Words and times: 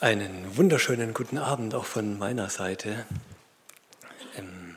Einen 0.00 0.56
wunderschönen 0.56 1.12
guten 1.12 1.38
Abend 1.38 1.74
auch 1.74 1.84
von 1.84 2.20
meiner 2.20 2.50
Seite. 2.50 3.04
Ähm, 4.36 4.76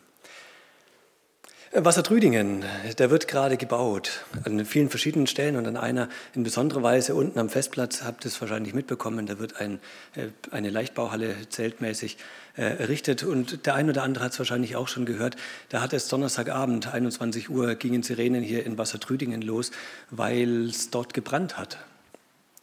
Wasser 1.73 2.01
Trüdingen, 2.01 2.65
der 2.97 3.11
wird 3.11 3.27
gerade 3.27 3.55
gebaut 3.55 4.25
an 4.45 4.65
vielen 4.65 4.89
verschiedenen 4.89 5.27
Stellen 5.27 5.57
und 5.57 5.67
an 5.67 5.77
einer 5.77 6.09
in 6.33 6.41
besonderer 6.41 6.81
Weise 6.81 7.13
unten 7.13 7.37
am 7.37 7.49
Festplatz, 7.49 8.01
habt 8.01 8.25
ihr 8.25 8.29
es 8.29 8.41
wahrscheinlich 8.41 8.73
mitbekommen, 8.73 9.27
da 9.27 9.37
wird 9.37 9.61
ein, 9.61 9.79
äh, 10.15 10.29
eine 10.49 10.71
Leichtbauhalle 10.71 11.35
zeltmäßig 11.49 12.17
äh, 12.57 12.63
errichtet 12.79 13.21
und 13.21 13.67
der 13.67 13.75
ein 13.75 13.91
oder 13.91 14.01
andere 14.01 14.23
hat 14.23 14.31
es 14.31 14.39
wahrscheinlich 14.39 14.75
auch 14.75 14.87
schon 14.87 15.05
gehört, 15.05 15.35
da 15.69 15.81
hat 15.81 15.93
es 15.93 16.07
Donnerstagabend, 16.07 16.91
21 16.91 17.47
Uhr, 17.51 17.75
gingen 17.75 18.01
Sirenen 18.01 18.41
hier 18.41 18.65
in 18.65 18.79
Wasser 18.79 18.99
Trüdingen 18.99 19.43
los, 19.43 19.69
weil 20.09 20.65
es 20.65 20.89
dort 20.89 21.13
gebrannt 21.13 21.59
hat. 21.59 21.77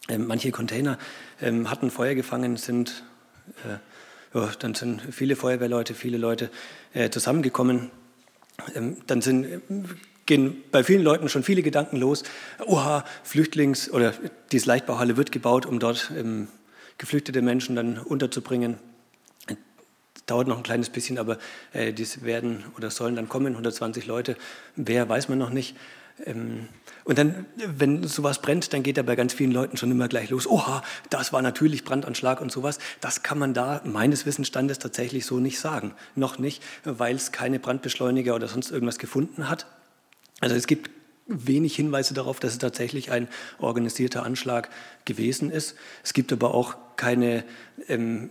Ähm, 0.09 0.25
manche 0.27 0.51
Container 0.51 0.97
ähm, 1.41 1.69
hatten 1.69 1.91
Feuer 1.91 2.15
gefangen, 2.15 2.57
sind, 2.57 3.03
äh, 3.65 4.37
ja, 4.37 4.49
dann 4.59 4.73
sind 4.73 5.01
viele 5.11 5.35
Feuerwehrleute, 5.35 5.93
viele 5.93 6.17
Leute 6.17 6.49
äh, 6.93 7.09
zusammengekommen. 7.09 7.91
Ähm, 8.75 8.97
dann 9.07 9.21
sind, 9.21 9.61
gehen 10.25 10.63
bei 10.71 10.83
vielen 10.83 11.03
Leuten 11.03 11.29
schon 11.29 11.43
viele 11.43 11.61
Gedanken 11.61 11.97
los. 11.97 12.23
Oha, 12.65 13.05
Flüchtlings- 13.23 13.89
oder 13.91 14.13
diese 14.51 14.67
Leichtbauhalle 14.67 15.15
wird 15.15 15.31
gebaut, 15.31 15.65
um 15.65 15.79
dort 15.79 16.11
ähm, 16.17 16.47
geflüchtete 16.97 17.41
Menschen 17.41 17.75
dann 17.75 17.99
unterzubringen. 17.99 18.77
Dauert 20.25 20.47
noch 20.47 20.57
ein 20.57 20.63
kleines 20.63 20.89
bisschen, 20.89 21.17
aber 21.17 21.39
äh, 21.73 21.93
dies 21.93 22.23
werden 22.23 22.63
oder 22.77 22.91
sollen 22.91 23.15
dann 23.15 23.29
kommen, 23.29 23.53
120 23.53 24.05
Leute. 24.05 24.37
Wer 24.75 25.07
weiß 25.07 25.29
man 25.29 25.39
noch 25.39 25.49
nicht. 25.49 25.75
Ähm, 26.25 26.67
und 27.05 27.17
dann, 27.17 27.45
wenn 27.55 28.03
sowas 28.07 28.41
brennt, 28.41 28.71
dann 28.73 28.83
geht 28.83 28.97
da 28.97 29.01
bei 29.01 29.15
ganz 29.15 29.33
vielen 29.33 29.51
Leuten 29.51 29.77
schon 29.77 29.89
immer 29.89 30.07
gleich 30.07 30.29
los. 30.29 30.45
Oha, 30.45 30.83
das 31.09 31.33
war 31.33 31.41
natürlich 31.41 31.83
Brandanschlag 31.83 32.41
und 32.41 32.51
sowas. 32.51 32.77
Das 33.01 33.23
kann 33.23 33.39
man 33.39 33.53
da 33.53 33.81
meines 33.83 34.25
Wissensstandes 34.25 34.79
tatsächlich 34.79 35.25
so 35.25 35.39
nicht 35.39 35.59
sagen. 35.59 35.93
Noch 36.15 36.37
nicht, 36.37 36.61
weil 36.83 37.15
es 37.15 37.31
keine 37.31 37.59
Brandbeschleuniger 37.59 38.35
oder 38.35 38.47
sonst 38.47 38.71
irgendwas 38.71 38.99
gefunden 38.99 39.49
hat. 39.49 39.65
Also 40.39 40.55
es 40.55 40.67
gibt 40.67 40.91
wenig 41.25 41.75
Hinweise 41.75 42.13
darauf, 42.13 42.39
dass 42.39 42.53
es 42.53 42.57
tatsächlich 42.57 43.11
ein 43.11 43.27
organisierter 43.59 44.23
Anschlag 44.23 44.69
gewesen 45.05 45.51
ist. 45.51 45.75
Es 46.03 46.13
gibt 46.13 46.33
aber 46.33 46.53
auch 46.53 46.75
keine 46.95 47.43
ähm, 47.87 48.29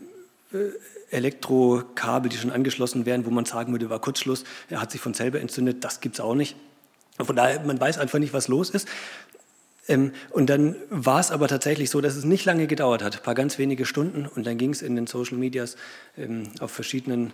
äh, 0.53 0.71
Elektrokabel, 1.11 2.29
die 2.29 2.37
schon 2.37 2.51
angeschlossen 2.51 3.07
wären, 3.07 3.25
wo 3.25 3.31
man 3.31 3.45
sagen 3.45 3.73
würde, 3.73 3.89
war 3.89 3.99
Kurzschluss, 3.99 4.45
er 4.69 4.81
hat 4.81 4.91
sich 4.91 5.01
von 5.01 5.15
selber 5.15 5.41
entzündet. 5.41 5.83
Das 5.85 6.01
gibt 6.01 6.17
es 6.17 6.21
auch 6.21 6.35
nicht. 6.35 6.55
Von 7.19 7.37
daher, 7.37 7.61
man 7.61 7.81
weiß 7.81 7.99
einfach 7.99 8.19
nicht, 8.19 8.33
was 8.33 8.49
los 8.49 8.71
ist. 8.71 8.89
Ähm, 9.89 10.13
und 10.31 10.51
dann 10.51 10.77
war 10.91 11.19
es 11.19 11.31
aber 11.31 11.49
tatsächlich 11.49 11.91
so, 11.91 12.01
dass 12.01 12.15
es 12.15 12.25
nicht 12.25 12.45
lange 12.45 12.67
gedauert 12.67 13.03
hat, 13.03 13.17
ein 13.17 13.23
paar 13.23 13.35
ganz 13.35 13.59
wenige 13.59 13.87
Stunden. 13.87 14.27
Und 14.27 14.47
dann 14.47 14.59
ging 14.59 14.71
es 14.71 14.83
in 14.83 14.95
den 14.95 15.07
Social 15.07 15.39
Medias 15.39 15.77
ähm, 16.17 16.51
auf 16.61 16.71
verschiedenen 16.71 17.33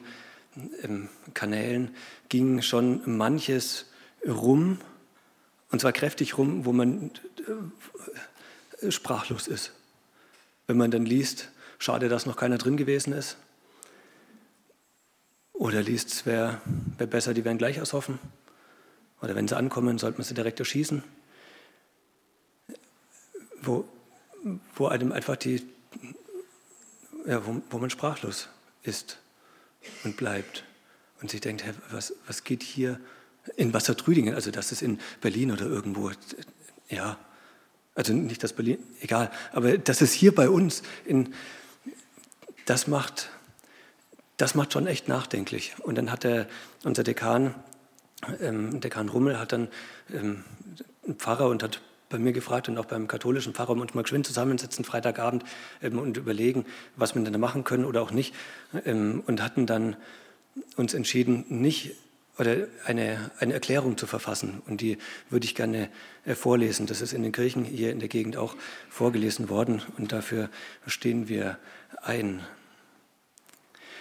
ähm, 0.83 1.09
Kanälen, 1.35 1.95
ging 2.29 2.63
schon 2.63 3.03
manches 3.05 3.87
rum, 4.27 4.79
und 5.71 5.81
zwar 5.81 5.93
kräftig 5.93 6.39
rum, 6.39 6.65
wo 6.65 6.73
man 6.73 7.11
äh, 8.81 8.91
sprachlos 8.93 9.49
ist. 9.49 9.73
Wenn 10.69 10.77
man 10.77 10.93
dann 10.93 11.05
liest, 11.05 11.51
schade, 11.79 12.09
dass 12.09 12.27
noch 12.27 12.37
keiner 12.37 12.59
drin 12.59 12.77
gewesen 12.77 13.13
ist. 13.13 13.37
Oder 15.53 15.83
liest, 15.83 16.13
es 16.13 16.27
wäre 16.27 16.61
wär 16.99 17.07
besser, 17.09 17.35
die 17.35 17.45
wären 17.45 17.59
gleich 17.59 17.79
ersoffen. 17.79 18.19
Oder 19.21 19.35
wenn 19.35 19.49
sie 19.49 19.57
ankommen, 19.57 19.99
sollte 19.99 20.19
man 20.19 20.25
sie 20.25 20.35
direkt 20.35 20.61
erschießen. 20.61 21.03
Wo, 23.63 23.85
wo 24.75 24.89
einem 24.89 25.13
einfach 25.13 25.37
die, 25.37 25.67
ja, 27.27 27.47
wo, 27.47 27.63
wo 27.71 27.79
man 27.79 27.91
sprachlos 27.91 28.49
ist 28.83 29.19
und 30.05 30.17
bleibt 30.17 30.65
und 31.21 31.31
sich 31.31 31.41
denkt, 31.41 31.65
hey, 31.65 31.73
was, 31.91 32.15
was 32.27 32.45
geht 32.45 32.63
hier 32.63 33.01
in 33.57 33.73
Wassertrüdingen, 33.73 34.35
also 34.35 34.51
das 34.51 34.73
ist 34.73 34.83
in 34.83 35.01
Berlin 35.21 35.51
oder 35.51 35.67
irgendwo, 35.67 36.11
ja, 36.89 37.19
also 37.95 38.13
nicht 38.13 38.43
das 38.43 38.53
Berlin, 38.53 38.79
egal, 39.01 39.31
aber 39.53 39.79
das 39.79 40.03
ist 40.03 40.13
hier 40.13 40.35
bei 40.35 40.49
uns, 40.49 40.83
in, 41.05 41.35
das 42.67 42.87
macht, 42.87 43.31
das 44.37 44.55
macht 44.55 44.73
schon 44.73 44.87
echt 44.87 45.09
nachdenklich. 45.09 45.75
Und 45.81 45.97
dann 45.97 46.11
hat 46.11 46.25
der, 46.25 46.49
unser 46.83 47.05
Dekan 47.05 47.55
ähm, 48.41 48.81
Dekan 48.81 49.09
Rummel 49.09 49.39
hat 49.39 49.53
dann 49.53 49.69
ähm, 50.13 50.45
einen 51.05 51.17
Pfarrer 51.17 51.49
und 51.49 51.63
hat 51.63 51.81
bei 52.09 52.19
mir 52.19 52.33
gefragt 52.33 52.69
und 52.69 52.79
auch 52.79 52.85
beim 52.85 53.09
katholischen 53.09 53.55
Pfarrer 53.55 53.71
uns 53.73 53.95
mal 53.95 54.03
geschwind 54.03 54.27
zusammensetzen, 54.27 54.85
Freitagabend, 54.85 55.45
ähm, 55.83 55.99
und 55.99 56.17
überlegen, 56.17 56.65
was 56.97 57.15
wir 57.15 57.23
denn 57.23 57.33
da 57.33 57.39
machen 57.39 57.65
können 57.65 57.85
oder 57.85 58.03
auch 58.03 58.11
nicht. 58.11 58.35
Ähm, 58.85 59.23
und 59.27 59.43
hatten 59.43 59.67
dann 59.67 59.97
uns 60.77 60.95
entschieden, 60.95 61.45
nicht 61.49 61.97
oder 62.39 62.67
eine, 62.85 63.31
eine 63.39 63.55
Erklärung 63.55 63.97
zu 63.97 64.07
verfassen. 64.07 64.63
Und 64.67 64.81
die 64.81 64.99
würde 65.31 65.45
ich 65.45 65.55
gerne 65.55 65.89
äh, 66.25 66.35
vorlesen. 66.35 66.87
Das 66.87 67.01
ist 67.01 67.13
in 67.13 67.23
den 67.23 67.33
Kirchen 67.33 67.65
hier 67.65 67.93
in 67.93 68.01
der 68.01 68.09
Gegend 68.09 68.37
auch 68.37 68.57
vorgelesen 68.89 69.49
worden. 69.49 69.83
Und 69.99 70.13
dafür 70.13 70.51
stehen 70.87 71.29
wir 71.29 71.59
ein. 72.03 72.41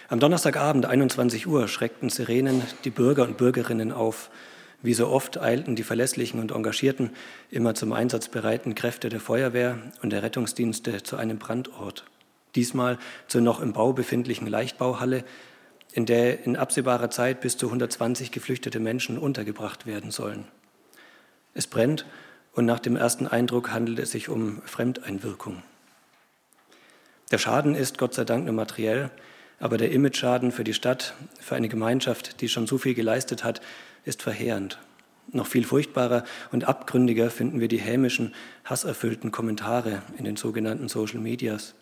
Am 0.08 0.20
Donnerstagabend, 0.20 0.84
21 0.84 1.46
Uhr, 1.46 1.66
schreckten 1.66 2.10
Sirenen 2.10 2.62
die 2.84 2.90
Bürger 2.90 3.22
und 3.22 3.38
Bürgerinnen 3.38 3.90
auf. 3.90 4.30
Wie 4.82 4.92
so 4.92 5.08
oft 5.08 5.38
eilten 5.38 5.76
die 5.76 5.82
verlässlichen 5.82 6.40
und 6.40 6.52
engagierten, 6.52 7.10
immer 7.50 7.74
zum 7.74 7.94
Einsatz 7.94 8.28
bereiten 8.28 8.74
Kräfte 8.74 9.08
der 9.08 9.20
Feuerwehr 9.20 9.78
und 10.02 10.10
der 10.10 10.22
Rettungsdienste 10.22 11.02
zu 11.02 11.16
einem 11.16 11.38
Brandort. 11.38 12.04
Diesmal 12.54 12.98
zur 13.28 13.40
noch 13.40 13.60
im 13.60 13.72
Bau 13.72 13.94
befindlichen 13.94 14.46
Leichtbauhalle, 14.46 15.24
in 15.92 16.04
der 16.04 16.44
in 16.44 16.56
absehbarer 16.56 17.08
Zeit 17.08 17.40
bis 17.40 17.56
zu 17.56 17.66
120 17.66 18.30
geflüchtete 18.30 18.80
Menschen 18.80 19.16
untergebracht 19.16 19.86
werden 19.86 20.10
sollen. 20.10 20.46
Es 21.54 21.66
brennt 21.66 22.04
und 22.52 22.66
nach 22.66 22.80
dem 22.80 22.96
ersten 22.96 23.26
Eindruck 23.26 23.70
handelt 23.70 24.00
es 24.00 24.10
sich 24.10 24.28
um 24.28 24.60
Fremdeinwirkung. 24.66 25.62
Der 27.30 27.38
Schaden 27.38 27.74
ist 27.74 27.96
Gott 27.96 28.12
sei 28.12 28.24
Dank 28.24 28.44
nur 28.44 28.54
materiell, 28.54 29.10
aber 29.60 29.78
der 29.78 29.92
Imageschaden 29.92 30.52
für 30.52 30.64
die 30.64 30.74
Stadt, 30.74 31.14
für 31.40 31.54
eine 31.54 31.68
Gemeinschaft, 31.68 32.40
die 32.40 32.48
schon 32.48 32.66
so 32.66 32.78
viel 32.78 32.94
geleistet 32.94 33.44
hat, 33.44 33.60
ist 34.04 34.22
verheerend. 34.22 34.78
Noch 35.32 35.46
viel 35.46 35.64
furchtbarer 35.64 36.24
und 36.52 36.64
abgründiger 36.64 37.30
finden 37.30 37.60
wir 37.60 37.68
die 37.68 37.80
hämischen, 37.80 38.34
hasserfüllten 38.64 39.30
Kommentare 39.30 40.02
in 40.18 40.24
den 40.24 40.36
sogenannten 40.36 40.88
Social 40.88 41.20
Medias. 41.20 41.74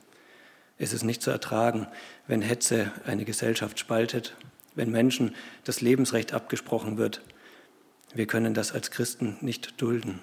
Es 0.79 0.93
ist 0.93 1.03
nicht 1.03 1.23
zu 1.23 1.31
ertragen, 1.31 1.87
wenn 2.27 2.41
Hetze 2.41 2.93
eine 3.05 3.25
Gesellschaft 3.25 3.79
spaltet, 3.79 4.37
wenn 4.75 4.91
Menschen 4.91 5.35
das 5.65 5.81
Lebensrecht 5.81 6.33
abgesprochen 6.33 6.99
wird. 6.99 7.23
Wir 8.15 8.27
können 8.27 8.55
das 8.55 8.73
als 8.73 8.91
Christen 8.91 9.37
nicht 9.41 9.81
dulden. 9.81 10.21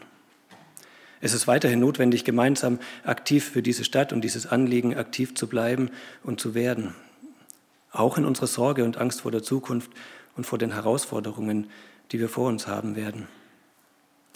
Es 1.22 1.34
ist 1.34 1.48
weiterhin 1.48 1.82
notwendig, 1.82 2.24
gemeinsam 2.24 2.80
aktiv 3.04 3.44
für 3.44 3.62
diese 3.62 3.84
Stadt 3.84 4.14
und 4.14 4.22
dieses 4.22 4.48
Anliegen 4.48 4.96
aktiv 4.96 5.36
zu 5.36 5.48
bleiben 5.48 5.90
und 6.24 6.40
zu 6.40 6.56
werden 6.56 6.96
auch 7.92 8.18
in 8.18 8.26
unserer 8.26 8.48
Sorge 8.48 8.84
und 8.84 8.98
Angst 8.98 9.22
vor 9.22 9.32
der 9.32 9.44
Zukunft 9.44 9.92
und 10.36 10.46
vor 10.46 10.58
den 10.58 10.74
Herausforderungen, 10.74 11.70
die 12.12 12.20
wir 12.20 12.30
vor 12.30 12.48
uns 12.48 12.68
haben 12.68 12.96
werden. 12.96 13.28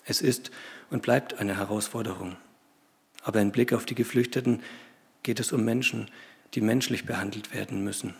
Es 0.05 0.21
ist 0.21 0.51
und 0.89 1.01
bleibt 1.01 1.39
eine 1.39 1.57
Herausforderung. 1.57 2.35
Aber 3.23 3.41
im 3.41 3.51
Blick 3.51 3.73
auf 3.73 3.85
die 3.85 3.95
Geflüchteten 3.95 4.61
geht 5.23 5.39
es 5.39 5.53
um 5.53 5.63
Menschen, 5.63 6.09
die 6.53 6.61
menschlich 6.61 7.05
behandelt 7.05 7.53
werden 7.53 7.83
müssen. 7.83 8.15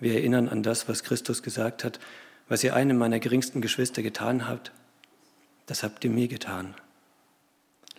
Wir 0.00 0.14
erinnern 0.14 0.48
an 0.48 0.62
das, 0.62 0.88
was 0.88 1.04
Christus 1.04 1.42
gesagt 1.42 1.84
hat, 1.84 2.00
was 2.48 2.64
ihr 2.64 2.74
einem 2.74 2.98
meiner 2.98 3.20
geringsten 3.20 3.60
Geschwister 3.60 4.02
getan 4.02 4.48
habt, 4.48 4.72
das 5.66 5.82
habt 5.82 6.04
ihr 6.04 6.10
mir 6.10 6.28
getan. 6.28 6.74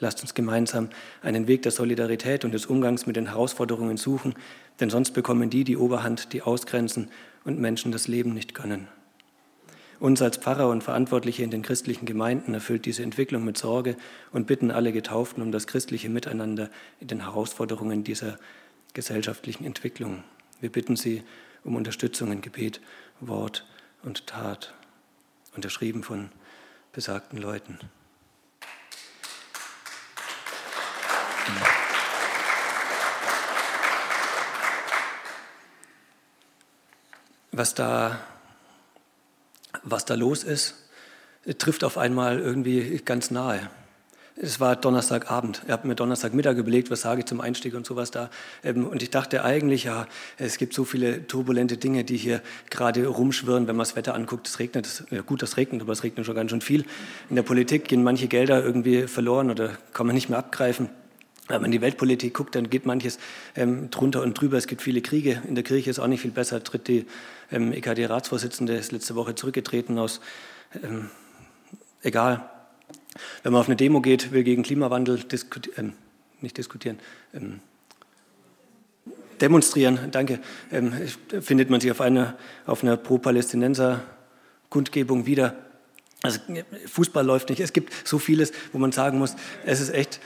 Lasst 0.03 0.21
uns 0.21 0.33
gemeinsam 0.33 0.89
einen 1.21 1.47
Weg 1.47 1.61
der 1.61 1.71
Solidarität 1.71 2.43
und 2.43 2.53
des 2.53 2.65
Umgangs 2.65 3.05
mit 3.05 3.15
den 3.15 3.27
Herausforderungen 3.27 3.95
suchen, 3.95 4.35
denn 4.81 4.89
sonst 4.89 5.11
bekommen 5.11 5.49
die 5.49 5.63
die 5.63 5.77
Oberhand, 5.77 6.33
die 6.33 6.41
ausgrenzen 6.41 7.09
und 7.45 7.57
Menschen 7.57 7.93
das 7.93 8.09
Leben 8.09 8.33
nicht 8.33 8.53
gönnen. 8.53 8.89
Uns 10.01 10.21
als 10.21 10.35
Pfarrer 10.35 10.67
und 10.67 10.83
Verantwortliche 10.83 11.41
in 11.41 11.51
den 11.51 11.61
christlichen 11.61 12.05
Gemeinden 12.05 12.53
erfüllt 12.53 12.85
diese 12.85 13.01
Entwicklung 13.01 13.45
mit 13.45 13.57
Sorge 13.57 13.95
und 14.33 14.45
bitten 14.45 14.71
alle 14.71 14.91
Getauften 14.91 15.41
um 15.41 15.53
das 15.53 15.67
christliche 15.67 16.09
Miteinander 16.09 16.69
in 16.99 17.07
den 17.07 17.21
Herausforderungen 17.21 18.03
dieser 18.03 18.37
gesellschaftlichen 18.93 19.63
Entwicklung. 19.63 20.25
Wir 20.59 20.69
bitten 20.69 20.97
Sie 20.97 21.23
um 21.63 21.77
Unterstützung 21.77 22.29
in 22.33 22.41
Gebet, 22.41 22.81
Wort 23.21 23.65
und 24.03 24.27
Tat, 24.27 24.73
unterschrieben 25.55 26.03
von 26.03 26.27
besagten 26.91 27.37
Leuten. 27.37 27.79
Was 37.53 37.75
da, 37.75 38.19
was 39.83 40.05
da 40.05 40.15
los 40.15 40.43
ist, 40.43 40.75
trifft 41.57 41.83
auf 41.83 41.97
einmal 41.97 42.39
irgendwie 42.39 43.01
ganz 43.05 43.31
nahe. 43.31 43.69
es 44.35 44.59
war 44.59 44.75
Donnerstagabend. 44.75 45.61
Er 45.67 45.73
hat 45.73 45.85
mir 45.85 45.93
Donnerstagmittag 45.93 46.57
überlegt, 46.57 46.89
was 46.89 47.01
sage 47.01 47.19
ich 47.19 47.25
zum 47.27 47.39
Einstieg 47.39 47.75
und 47.75 47.85
sowas 47.85 48.09
da. 48.09 48.31
Ähm, 48.63 48.87
und 48.87 49.03
ich 49.03 49.11
dachte 49.11 49.43
eigentlich, 49.43 49.83
ja, 49.83 50.07
es 50.37 50.57
gibt 50.57 50.73
so 50.73 50.85
viele 50.85 51.27
turbulente 51.27 51.77
Dinge, 51.77 52.03
die 52.03 52.17
hier 52.17 52.41
gerade 52.71 53.05
rumschwirren, 53.05 53.67
wenn 53.67 53.75
man 53.75 53.85
das 53.85 53.95
Wetter 53.95 54.15
anguckt. 54.15 54.47
Es 54.47 54.57
regnet, 54.57 55.05
ja 55.11 55.21
gut, 55.21 55.43
das 55.43 55.57
regnet, 55.57 55.83
aber 55.83 55.93
es 55.93 56.03
regnet 56.03 56.25
schon 56.25 56.35
ganz 56.35 56.49
schön 56.49 56.61
viel. 56.61 56.85
In 57.29 57.35
der 57.35 57.43
Politik 57.43 57.87
gehen 57.87 58.03
manche 58.03 58.27
Gelder 58.27 58.63
irgendwie 58.63 59.07
verloren 59.07 59.51
oder 59.51 59.77
kann 59.93 60.07
man 60.07 60.15
nicht 60.15 60.29
mehr 60.29 60.39
abgreifen. 60.39 60.89
Wenn 61.47 61.57
man 61.57 61.65
in 61.65 61.73
die 61.73 61.81
Weltpolitik 61.81 62.33
guckt, 62.33 62.55
dann 62.55 62.69
geht 62.69 62.85
manches 62.85 63.19
ähm, 63.55 63.89
drunter 63.89 64.21
und 64.21 64.39
drüber. 64.39 64.57
Es 64.57 64.67
gibt 64.67 64.81
viele 64.81 65.01
Kriege. 65.01 65.41
In 65.47 65.55
der 65.55 65.65
Kirche 65.65 65.89
ist 65.89 65.99
auch 65.99 66.07
nicht 66.07 66.21
viel 66.21 66.31
besser. 66.31 66.63
Tritt 66.63 66.87
die 66.87 67.05
ähm, 67.51 67.73
EKD-Ratsvorsitzende, 67.73 68.75
ist 68.75 68.93
letzte 68.93 69.15
Woche 69.15 69.35
zurückgetreten 69.35 69.99
aus, 69.99 70.21
ähm, 70.81 71.09
egal. 72.01 72.49
Wenn 73.43 73.51
man 73.51 73.61
auf 73.61 73.67
eine 73.67 73.75
Demo 73.75 74.01
geht, 74.01 74.31
will 74.31 74.43
gegen 74.43 74.63
Klimawandel 74.63 75.19
diskutieren, 75.19 75.89
ähm, 75.89 75.93
nicht 76.41 76.57
diskutieren, 76.57 76.97
ähm, 77.33 77.59
demonstrieren, 79.41 79.99
danke, 80.11 80.39
ähm, 80.71 80.93
findet 81.41 81.69
man 81.69 81.81
sich 81.81 81.91
auf 81.91 82.01
einer, 82.01 82.35
auf 82.65 82.81
einer 82.83 82.97
Pro-Palästinenser-Kundgebung 82.97 85.25
wieder. 85.25 85.55
Also 86.21 86.39
Fußball 86.87 87.25
läuft 87.25 87.49
nicht. 87.49 87.59
Es 87.59 87.73
gibt 87.73 87.91
so 88.07 88.17
vieles, 88.17 88.53
wo 88.71 88.77
man 88.77 88.93
sagen 88.93 89.19
muss, 89.19 89.35
es 89.65 89.81
ist 89.81 89.89
echt, 89.89 90.21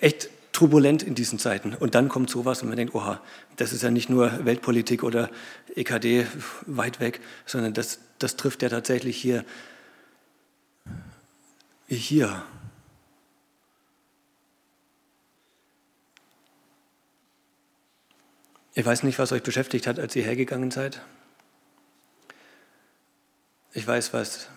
echt 0.00 0.28
turbulent 0.56 1.02
in 1.02 1.14
diesen 1.14 1.38
Zeiten. 1.38 1.74
Und 1.74 1.94
dann 1.94 2.08
kommt 2.08 2.30
sowas 2.30 2.62
und 2.62 2.68
man 2.68 2.78
denkt, 2.78 2.94
oha, 2.94 3.20
das 3.56 3.74
ist 3.74 3.82
ja 3.82 3.90
nicht 3.90 4.08
nur 4.08 4.46
Weltpolitik 4.46 5.02
oder 5.02 5.28
EKD 5.74 6.26
weit 6.64 6.98
weg, 6.98 7.20
sondern 7.44 7.74
das, 7.74 7.98
das 8.18 8.36
trifft 8.36 8.62
ja 8.62 8.70
tatsächlich 8.70 9.18
hier. 9.18 9.44
Hier. 11.88 12.42
Ich 18.72 18.86
weiß 18.86 19.02
nicht, 19.02 19.18
was 19.18 19.32
euch 19.32 19.42
beschäftigt 19.42 19.86
hat, 19.86 19.98
als 19.98 20.16
ihr 20.16 20.24
hergegangen 20.24 20.70
seid. 20.70 21.02
Ich 23.74 23.86
weiß, 23.86 24.14
was 24.14 24.48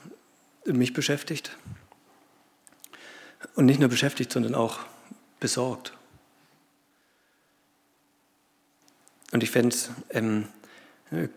mich 0.63 0.93
beschäftigt. 0.93 1.57
Und 3.55 3.65
nicht 3.65 3.81
nur 3.81 3.89
beschäftigt, 3.89 4.31
sondern 4.31 4.55
auch 4.55 4.79
besorgt. 5.39 5.93
Und 9.31 9.43
ich 9.43 9.51
fände 9.51 9.75
es 9.75 9.91
ähm, 10.09 10.47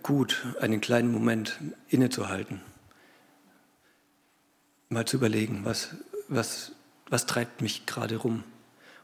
gut, 0.02 0.46
einen 0.60 0.80
kleinen 0.80 1.12
Moment 1.12 1.58
innezuhalten, 1.88 2.60
mal 4.88 5.04
zu 5.06 5.16
überlegen, 5.16 5.64
was, 5.64 5.90
was, 6.28 6.72
was 7.08 7.26
treibt 7.26 7.60
mich 7.60 7.86
gerade 7.86 8.16
rum. 8.16 8.44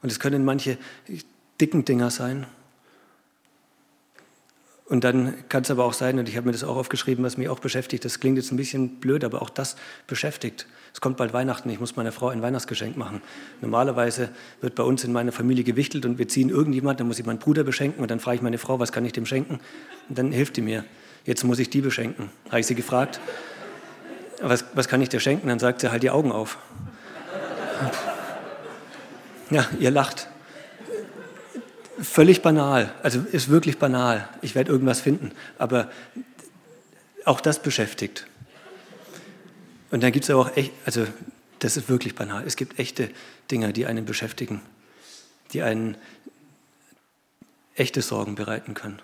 Und 0.02 0.10
es 0.10 0.20
können 0.20 0.44
manche 0.44 0.78
dicken 1.60 1.84
Dinger 1.84 2.10
sein, 2.10 2.46
und 4.88 5.04
dann 5.04 5.34
kann 5.50 5.62
es 5.62 5.70
aber 5.70 5.84
auch 5.84 5.92
sein, 5.92 6.18
und 6.18 6.28
ich 6.28 6.36
habe 6.36 6.46
mir 6.46 6.52
das 6.52 6.64
auch 6.64 6.76
aufgeschrieben, 6.76 7.22
was 7.22 7.36
mich 7.36 7.50
auch 7.50 7.58
beschäftigt, 7.58 8.06
das 8.06 8.20
klingt 8.20 8.38
jetzt 8.38 8.50
ein 8.50 8.56
bisschen 8.56 9.00
blöd, 9.00 9.22
aber 9.22 9.42
auch 9.42 9.50
das 9.50 9.76
beschäftigt. 10.06 10.66
Es 10.94 11.02
kommt 11.02 11.18
bald 11.18 11.34
Weihnachten, 11.34 11.68
ich 11.68 11.78
muss 11.78 11.96
meiner 11.96 12.10
Frau 12.10 12.28
ein 12.28 12.40
Weihnachtsgeschenk 12.40 12.96
machen. 12.96 13.20
Normalerweise 13.60 14.30
wird 14.62 14.74
bei 14.74 14.82
uns 14.82 15.04
in 15.04 15.12
meiner 15.12 15.30
Familie 15.30 15.62
gewichtelt 15.62 16.06
und 16.06 16.18
wir 16.18 16.26
ziehen 16.26 16.48
irgendjemand, 16.48 17.00
dann 17.00 17.06
muss 17.06 17.18
ich 17.18 17.26
meinen 17.26 17.38
Bruder 17.38 17.64
beschenken 17.64 18.00
und 18.00 18.10
dann 18.10 18.18
frage 18.18 18.36
ich 18.36 18.42
meine 18.42 18.56
Frau, 18.56 18.80
was 18.80 18.90
kann 18.90 19.04
ich 19.04 19.12
dem 19.12 19.26
schenken? 19.26 19.60
Und 20.08 20.16
dann 20.18 20.32
hilft 20.32 20.56
die 20.56 20.62
mir. 20.62 20.84
Jetzt 21.26 21.44
muss 21.44 21.58
ich 21.58 21.68
die 21.68 21.82
beschenken. 21.82 22.30
Habe 22.46 22.60
ich 22.60 22.66
sie 22.66 22.74
gefragt, 22.74 23.20
was, 24.40 24.64
was 24.72 24.88
kann 24.88 25.02
ich 25.02 25.10
dir 25.10 25.20
schenken? 25.20 25.48
Dann 25.48 25.58
sagt 25.58 25.82
sie, 25.82 25.90
halt 25.90 26.02
die 26.02 26.10
Augen 26.10 26.32
auf. 26.32 26.56
Ja, 29.50 29.66
ihr 29.78 29.90
lacht. 29.90 30.28
Völlig 32.00 32.42
banal, 32.42 32.94
also 33.02 33.20
ist 33.20 33.48
wirklich 33.48 33.78
banal. 33.78 34.28
Ich 34.40 34.54
werde 34.54 34.70
irgendwas 34.70 35.00
finden, 35.00 35.32
aber 35.58 35.90
auch 37.24 37.40
das 37.40 37.60
beschäftigt. 37.60 38.26
Und 39.90 40.02
dann 40.02 40.12
gibt 40.12 40.24
es 40.24 40.30
auch 40.30 40.56
echt, 40.56 40.72
also 40.84 41.06
das 41.58 41.76
ist 41.76 41.88
wirklich 41.88 42.14
banal. 42.14 42.46
Es 42.46 42.56
gibt 42.56 42.78
echte 42.78 43.10
Dinge, 43.50 43.72
die 43.72 43.86
einen 43.86 44.04
beschäftigen, 44.04 44.60
die 45.52 45.62
einen 45.62 45.96
echte 47.74 48.02
Sorgen 48.02 48.34
bereiten 48.34 48.74
können. 48.74 49.00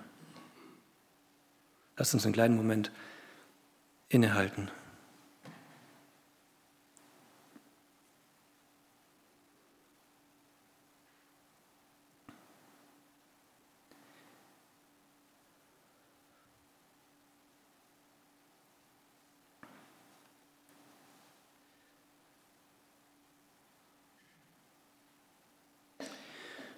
Lass 1.97 2.15
uns 2.15 2.25
einen 2.25 2.35
kleinen 2.35 2.57
Moment 2.57 2.91
innehalten. 4.09 4.71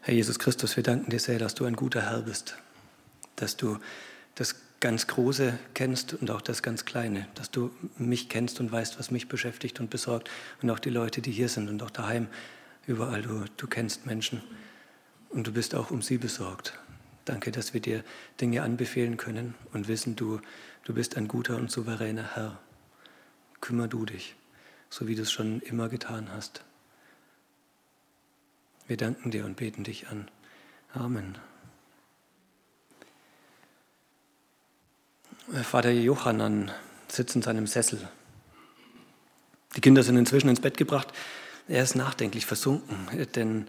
Herr 0.07 0.15
Jesus 0.15 0.39
Christus, 0.39 0.77
wir 0.77 0.85
danken 0.85 1.11
dir 1.11 1.19
sehr, 1.19 1.41
dass 1.41 1.57
du 1.57 1.65
ein 1.65 1.75
guter 1.75 2.01
Herr 2.01 2.23
bist, 2.23 2.57
dass 3.35 3.57
du 3.57 3.81
das 4.37 4.55
ganz 4.79 5.09
Große 5.09 5.59
kennst 5.75 6.15
und 6.15 6.31
auch 6.31 6.43
das 6.43 6.63
ganz 6.63 6.85
Kleine, 6.85 7.27
dass 7.35 7.51
du 7.51 7.73
mich 7.99 8.29
kennst 8.29 8.61
und 8.61 8.71
weißt, 8.71 9.01
was 9.01 9.11
mich 9.11 9.27
beschäftigt 9.27 9.81
und 9.81 9.91
besorgt 9.91 10.31
und 10.63 10.71
auch 10.71 10.79
die 10.79 10.91
Leute, 10.91 11.23
die 11.23 11.33
hier 11.33 11.49
sind 11.49 11.69
und 11.69 11.83
auch 11.83 11.91
daheim, 11.91 12.29
überall, 12.87 13.23
du, 13.23 13.47
du 13.57 13.67
kennst 13.67 14.07
Menschen 14.07 14.45
und 15.31 15.49
du 15.49 15.53
bist 15.53 15.75
auch 15.75 15.91
um 15.91 16.03
sie 16.03 16.19
besorgt. 16.19 16.79
Danke, 17.25 17.51
dass 17.51 17.75
wir 17.75 17.81
dir 17.81 18.05
Dinge 18.41 18.63
anbefehlen 18.63 19.17
können 19.17 19.57
und 19.73 19.89
wissen, 19.89 20.15
du, 20.15 20.41
du 20.85 20.95
bist 20.95 21.17
ein 21.17 21.27
guter 21.27 21.57
und 21.57 21.69
souveräner 21.69 22.37
Herr. 22.37 22.61
Kümmer 23.61 23.89
du 23.89 24.05
dich, 24.07 24.37
so 24.89 25.09
wie 25.09 25.17
du 25.17 25.23
es 25.23 25.33
schon 25.33 25.63
immer 25.63 25.89
getan 25.89 26.29
hast. 26.33 26.63
Wir 28.89 28.97
danken 28.97 29.31
dir 29.31 29.45
und 29.45 29.57
beten 29.57 29.83
dich 29.83 30.09
an. 30.09 30.31
Amen. 30.95 31.37
Vater 35.63 35.91
Johannan 35.91 36.71
sitzt 37.09 37.37
in 37.37 37.43
seinem 37.43 37.67
Sessel. 37.67 38.09
Die 39.77 39.81
Kinder 39.81 40.03
sind 40.03 40.17
inzwischen 40.17 40.49
ins 40.49 40.61
Bett 40.61 40.77
gebracht. 40.77 41.09
Er 41.69 41.83
ist 41.83 41.97
nachdenklich 41.97 42.47
versunken, 42.47 43.09
denn 43.35 43.67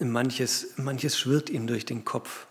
manches, 0.00 0.74
manches 0.76 1.18
schwirrt 1.18 1.48
ihm 1.48 1.66
durch 1.66 1.84
den 1.84 2.04
Kopf. 2.04 2.46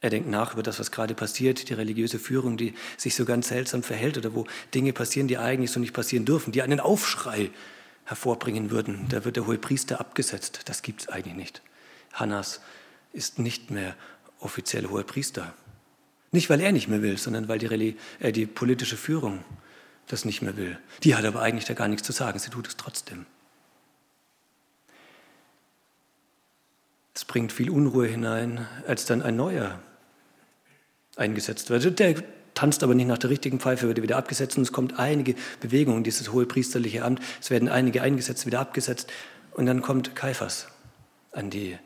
Er 0.00 0.10
denkt 0.10 0.28
nach 0.28 0.54
über 0.54 0.62
das, 0.62 0.78
was 0.78 0.90
gerade 0.90 1.14
passiert, 1.14 1.68
die 1.68 1.74
religiöse 1.74 2.18
Führung, 2.18 2.56
die 2.56 2.74
sich 2.96 3.14
so 3.14 3.24
ganz 3.24 3.48
seltsam 3.48 3.82
verhält 3.82 4.16
oder 4.16 4.34
wo 4.34 4.46
Dinge 4.74 4.92
passieren, 4.92 5.28
die 5.28 5.38
eigentlich 5.38 5.70
so 5.70 5.80
nicht 5.80 5.92
passieren 5.92 6.24
dürfen, 6.24 6.52
die 6.52 6.62
einen 6.62 6.80
Aufschrei 6.80 7.50
hervorbringen 8.08 8.70
würden, 8.70 9.06
da 9.10 9.26
wird 9.26 9.36
der 9.36 9.46
hohe 9.46 9.58
Priester 9.58 10.00
abgesetzt. 10.00 10.62
Das 10.64 10.80
gibt 10.80 11.02
es 11.02 11.08
eigentlich 11.08 11.34
nicht. 11.34 11.62
Hannas 12.14 12.62
ist 13.12 13.38
nicht 13.38 13.70
mehr 13.70 13.94
offiziell 14.40 14.86
hoher 14.86 15.04
Priester. 15.04 15.52
Nicht, 16.32 16.48
weil 16.48 16.60
er 16.60 16.72
nicht 16.72 16.88
mehr 16.88 17.02
will, 17.02 17.18
sondern 17.18 17.48
weil 17.48 17.58
die, 17.58 17.96
äh, 18.18 18.32
die 18.32 18.46
politische 18.46 18.96
Führung 18.96 19.44
das 20.06 20.24
nicht 20.24 20.40
mehr 20.40 20.56
will. 20.56 20.78
Die 21.02 21.14
hat 21.14 21.26
aber 21.26 21.42
eigentlich 21.42 21.66
da 21.66 21.74
gar 21.74 21.88
nichts 21.88 22.06
zu 22.06 22.12
sagen, 22.12 22.38
sie 22.38 22.48
tut 22.48 22.66
es 22.66 22.78
trotzdem. 22.78 23.26
Es 27.14 27.26
bringt 27.26 27.52
viel 27.52 27.68
Unruhe 27.68 28.06
hinein, 28.06 28.66
als 28.86 29.04
dann 29.04 29.20
ein 29.20 29.36
neuer 29.36 29.82
eingesetzt 31.16 31.68
wird. 31.68 31.98
Der 31.98 32.14
tanzt 32.58 32.82
aber 32.82 32.94
nicht 32.94 33.06
nach 33.06 33.18
der 33.18 33.30
richtigen 33.30 33.60
Pfeife, 33.60 33.86
wird 33.86 34.02
wieder 34.02 34.16
abgesetzt 34.16 34.56
und 34.56 34.64
es 34.64 34.72
kommt 34.72 34.98
einige 34.98 35.36
Bewegungen, 35.60 36.02
dieses 36.02 36.32
hohe 36.32 36.44
priesterliche 36.44 37.04
Amt, 37.04 37.20
es 37.40 37.50
werden 37.50 37.68
einige 37.68 38.02
eingesetzt, 38.02 38.46
wieder 38.46 38.58
abgesetzt 38.58 39.12
und 39.52 39.66
dann 39.66 39.80
kommt 39.80 40.16
Kaiphas 40.16 40.66
an 41.30 41.50
die 41.50 41.78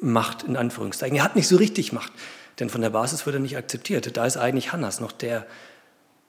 Macht 0.00 0.42
in 0.42 0.56
Anführungszeichen. 0.56 1.18
Er 1.18 1.22
hat 1.22 1.36
nicht 1.36 1.48
so 1.48 1.56
richtig 1.56 1.92
Macht, 1.92 2.12
denn 2.58 2.70
von 2.70 2.80
der 2.80 2.88
Basis 2.88 3.26
wird 3.26 3.36
er 3.36 3.40
nicht 3.40 3.58
akzeptiert. 3.58 4.16
Da 4.16 4.24
ist 4.24 4.38
eigentlich 4.38 4.72
Hannas 4.72 5.00
noch 5.00 5.12
der, 5.12 5.46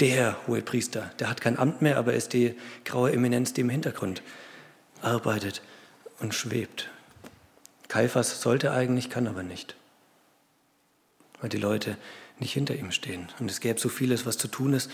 der 0.01 0.35
hohe 0.47 0.61
Priester. 0.61 1.09
Der 1.19 1.29
hat 1.29 1.39
kein 1.39 1.57
Amt 1.57 1.81
mehr, 1.81 1.97
aber 1.97 2.11
er 2.11 2.17
ist 2.17 2.33
die 2.33 2.55
graue 2.83 3.13
Eminenz, 3.13 3.53
die 3.53 3.61
im 3.61 3.69
Hintergrund 3.69 4.21
arbeitet 5.01 5.61
und 6.19 6.33
schwebt. 6.33 6.89
Kaiphas 7.87 8.41
sollte 8.41 8.71
eigentlich, 8.71 9.09
kann 9.09 9.27
aber 9.27 9.43
nicht, 9.43 9.77
weil 11.41 11.49
die 11.49 11.57
Leute 11.57 11.97
nicht 12.39 12.53
hinter 12.53 12.75
ihm 12.75 12.91
stehen. 12.91 13.27
Und 13.39 13.51
es 13.51 13.59
gäbe 13.59 13.79
so 13.79 13.89
vieles, 13.89 14.25
was 14.25 14.37
zu 14.37 14.47
tun 14.47 14.73
ist, 14.73 14.89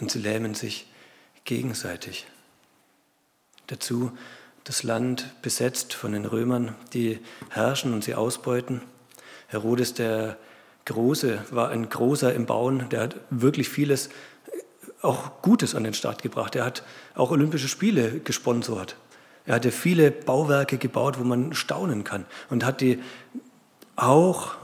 und 0.00 0.10
sie 0.10 0.18
lähmen 0.18 0.54
sich 0.54 0.86
gegenseitig. 1.44 2.26
Dazu 3.66 4.12
das 4.64 4.82
Land 4.82 5.42
besetzt 5.42 5.94
von 5.94 6.12
den 6.12 6.24
Römern, 6.24 6.74
die 6.92 7.18
herrschen 7.50 7.94
und 7.94 8.04
sie 8.04 8.14
ausbeuten. 8.14 8.82
Herodes 9.48 9.94
der 9.94 10.36
Große 10.84 11.44
war 11.50 11.70
ein 11.70 11.88
Großer 11.88 12.34
im 12.34 12.46
Bauen, 12.46 12.88
der 12.90 13.00
hat 13.00 13.16
wirklich 13.30 13.68
vieles, 13.68 14.10
auch 15.00 15.42
Gutes 15.42 15.74
an 15.74 15.84
den 15.84 15.94
Start 15.94 16.22
gebracht. 16.22 16.54
Er 16.54 16.64
hat 16.64 16.84
auch 17.14 17.30
Olympische 17.30 17.68
Spiele 17.68 18.20
gesponsert. 18.20 18.96
Er 19.46 19.56
hatte 19.56 19.72
viele 19.72 20.12
Bauwerke 20.12 20.78
gebaut, 20.78 21.18
wo 21.18 21.24
man 21.24 21.54
staunen 21.54 22.04
kann 22.04 22.24
und 22.50 22.64
hat 22.64 22.80
die 22.80 23.02
auch 23.96 24.54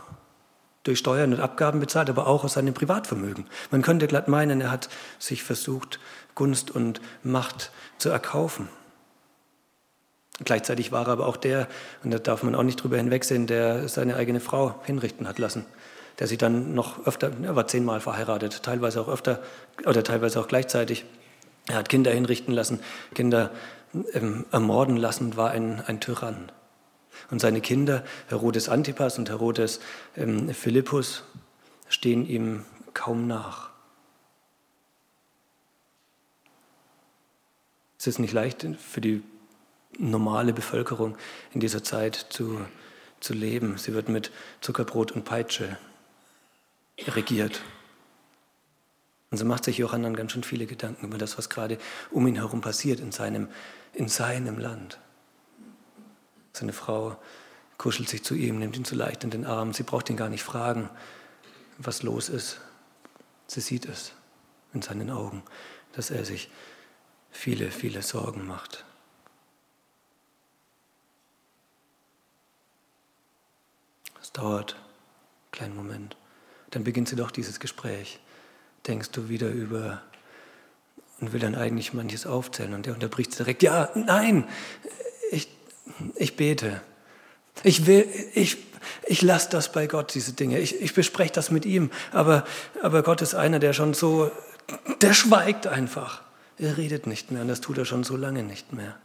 durch 0.88 0.98
Steuern 0.98 1.34
und 1.34 1.40
Abgaben 1.40 1.80
bezahlt, 1.80 2.08
aber 2.08 2.26
auch 2.26 2.44
aus 2.44 2.54
seinem 2.54 2.74
Privatvermögen. 2.74 3.46
Man 3.70 3.82
könnte 3.82 4.06
glatt 4.06 4.26
meinen, 4.26 4.60
er 4.60 4.70
hat 4.70 4.88
sich 5.18 5.42
versucht, 5.42 6.00
Gunst 6.34 6.70
und 6.70 7.00
Macht 7.22 7.70
zu 7.98 8.08
erkaufen. 8.08 8.68
Gleichzeitig 10.44 10.90
war 10.92 11.06
er 11.06 11.12
aber 11.12 11.26
auch 11.26 11.36
der, 11.36 11.68
und 12.04 12.12
da 12.12 12.18
darf 12.18 12.42
man 12.42 12.54
auch 12.54 12.62
nicht 12.62 12.82
drüber 12.82 12.96
hinwegsehen, 12.96 13.46
der 13.46 13.88
seine 13.88 14.16
eigene 14.16 14.40
Frau 14.40 14.80
hinrichten 14.84 15.28
hat 15.28 15.38
lassen. 15.38 15.66
Der 16.20 16.26
sich 16.26 16.38
dann 16.38 16.74
noch 16.74 17.06
öfter, 17.06 17.32
er 17.42 17.54
war 17.54 17.66
zehnmal 17.66 18.00
verheiratet, 18.00 18.62
teilweise 18.62 19.00
auch 19.00 19.08
öfter 19.08 19.42
oder 19.84 20.02
teilweise 20.02 20.40
auch 20.40 20.48
gleichzeitig. 20.48 21.04
Er 21.68 21.76
hat 21.76 21.88
Kinder 21.88 22.12
hinrichten 22.12 22.54
lassen, 22.54 22.80
Kinder 23.14 23.50
ähm, 24.14 24.46
ermorden 24.52 24.96
lassen, 24.96 25.36
war 25.36 25.50
ein, 25.50 25.82
ein 25.86 26.00
Tyrann. 26.00 26.50
Und 27.30 27.40
seine 27.40 27.60
Kinder, 27.60 28.04
Herodes 28.28 28.68
Antipas 28.68 29.18
und 29.18 29.28
Herodes 29.28 29.80
ähm, 30.16 30.52
Philippus, 30.54 31.24
stehen 31.88 32.26
ihm 32.26 32.64
kaum 32.94 33.26
nach. 33.26 33.70
Es 37.98 38.06
ist 38.06 38.18
nicht 38.18 38.32
leicht 38.32 38.66
für 38.78 39.00
die 39.00 39.22
normale 39.98 40.52
Bevölkerung 40.52 41.16
in 41.52 41.60
dieser 41.60 41.82
Zeit 41.82 42.14
zu, 42.30 42.64
zu 43.20 43.34
leben. 43.34 43.76
Sie 43.76 43.92
wird 43.92 44.08
mit 44.08 44.30
Zuckerbrot 44.60 45.12
und 45.12 45.24
Peitsche 45.24 45.76
regiert. 47.06 47.60
Und 49.30 49.38
so 49.38 49.44
macht 49.44 49.64
sich 49.64 49.78
Johannan 49.78 50.16
ganz 50.16 50.32
schön 50.32 50.44
viele 50.44 50.66
Gedanken 50.66 51.06
über 51.06 51.18
das, 51.18 51.36
was 51.36 51.50
gerade 51.50 51.78
um 52.10 52.26
ihn 52.26 52.36
herum 52.36 52.60
passiert 52.60 53.00
in 53.00 53.12
seinem, 53.12 53.48
in 53.92 54.08
seinem 54.08 54.58
Land. 54.58 54.98
Seine 56.58 56.72
Frau 56.72 57.16
kuschelt 57.76 58.08
sich 58.08 58.24
zu 58.24 58.34
ihm, 58.34 58.58
nimmt 58.58 58.76
ihn 58.76 58.84
zu 58.84 58.96
leicht 58.96 59.22
in 59.22 59.30
den 59.30 59.46
Arm. 59.46 59.72
Sie 59.72 59.84
braucht 59.84 60.10
ihn 60.10 60.16
gar 60.16 60.28
nicht 60.28 60.42
fragen, 60.42 60.90
was 61.78 62.02
los 62.02 62.28
ist. 62.28 62.60
Sie 63.46 63.60
sieht 63.60 63.86
es 63.86 64.12
in 64.74 64.82
seinen 64.82 65.10
Augen, 65.10 65.44
dass 65.92 66.10
er 66.10 66.24
sich 66.24 66.50
viele, 67.30 67.70
viele 67.70 68.02
Sorgen 68.02 68.44
macht. 68.44 68.84
Es 74.20 74.32
dauert 74.32 74.74
einen 74.74 75.52
kleinen 75.52 75.76
Moment. 75.76 76.16
Dann 76.70 76.82
beginnt 76.82 77.08
sie 77.08 77.16
doch 77.16 77.30
dieses 77.30 77.60
Gespräch. 77.60 78.18
Denkst 78.88 79.12
du 79.12 79.28
wieder 79.28 79.48
über 79.48 80.02
und 81.20 81.32
will 81.32 81.40
dann 81.40 81.54
eigentlich 81.54 81.94
manches 81.94 82.26
aufzählen 82.26 82.74
und 82.74 82.86
er 82.88 82.94
unterbricht 82.94 83.38
direkt, 83.38 83.62
ja, 83.62 83.90
nein, 83.94 84.48
ich, 85.30 85.48
ich 86.14 86.36
bete. 86.36 86.80
Ich 87.62 87.86
will, 87.86 88.08
ich, 88.34 88.58
ich 89.04 89.22
lasse 89.22 89.50
das 89.50 89.72
bei 89.72 89.86
Gott, 89.86 90.14
diese 90.14 90.32
Dinge. 90.32 90.58
Ich, 90.58 90.80
ich 90.80 90.94
bespreche 90.94 91.32
das 91.32 91.50
mit 91.50 91.66
ihm. 91.66 91.90
Aber, 92.12 92.46
aber 92.82 93.02
Gott 93.02 93.22
ist 93.22 93.34
einer, 93.34 93.58
der 93.58 93.72
schon 93.72 93.94
so, 93.94 94.30
der 95.00 95.14
schweigt 95.14 95.66
einfach. 95.66 96.22
Er 96.58 96.76
redet 96.76 97.06
nicht 97.06 97.30
mehr 97.30 97.42
und 97.42 97.48
das 97.48 97.60
tut 97.60 97.78
er 97.78 97.84
schon 97.84 98.04
so 98.04 98.16
lange 98.16 98.42
nicht 98.42 98.72
mehr. 98.72 98.98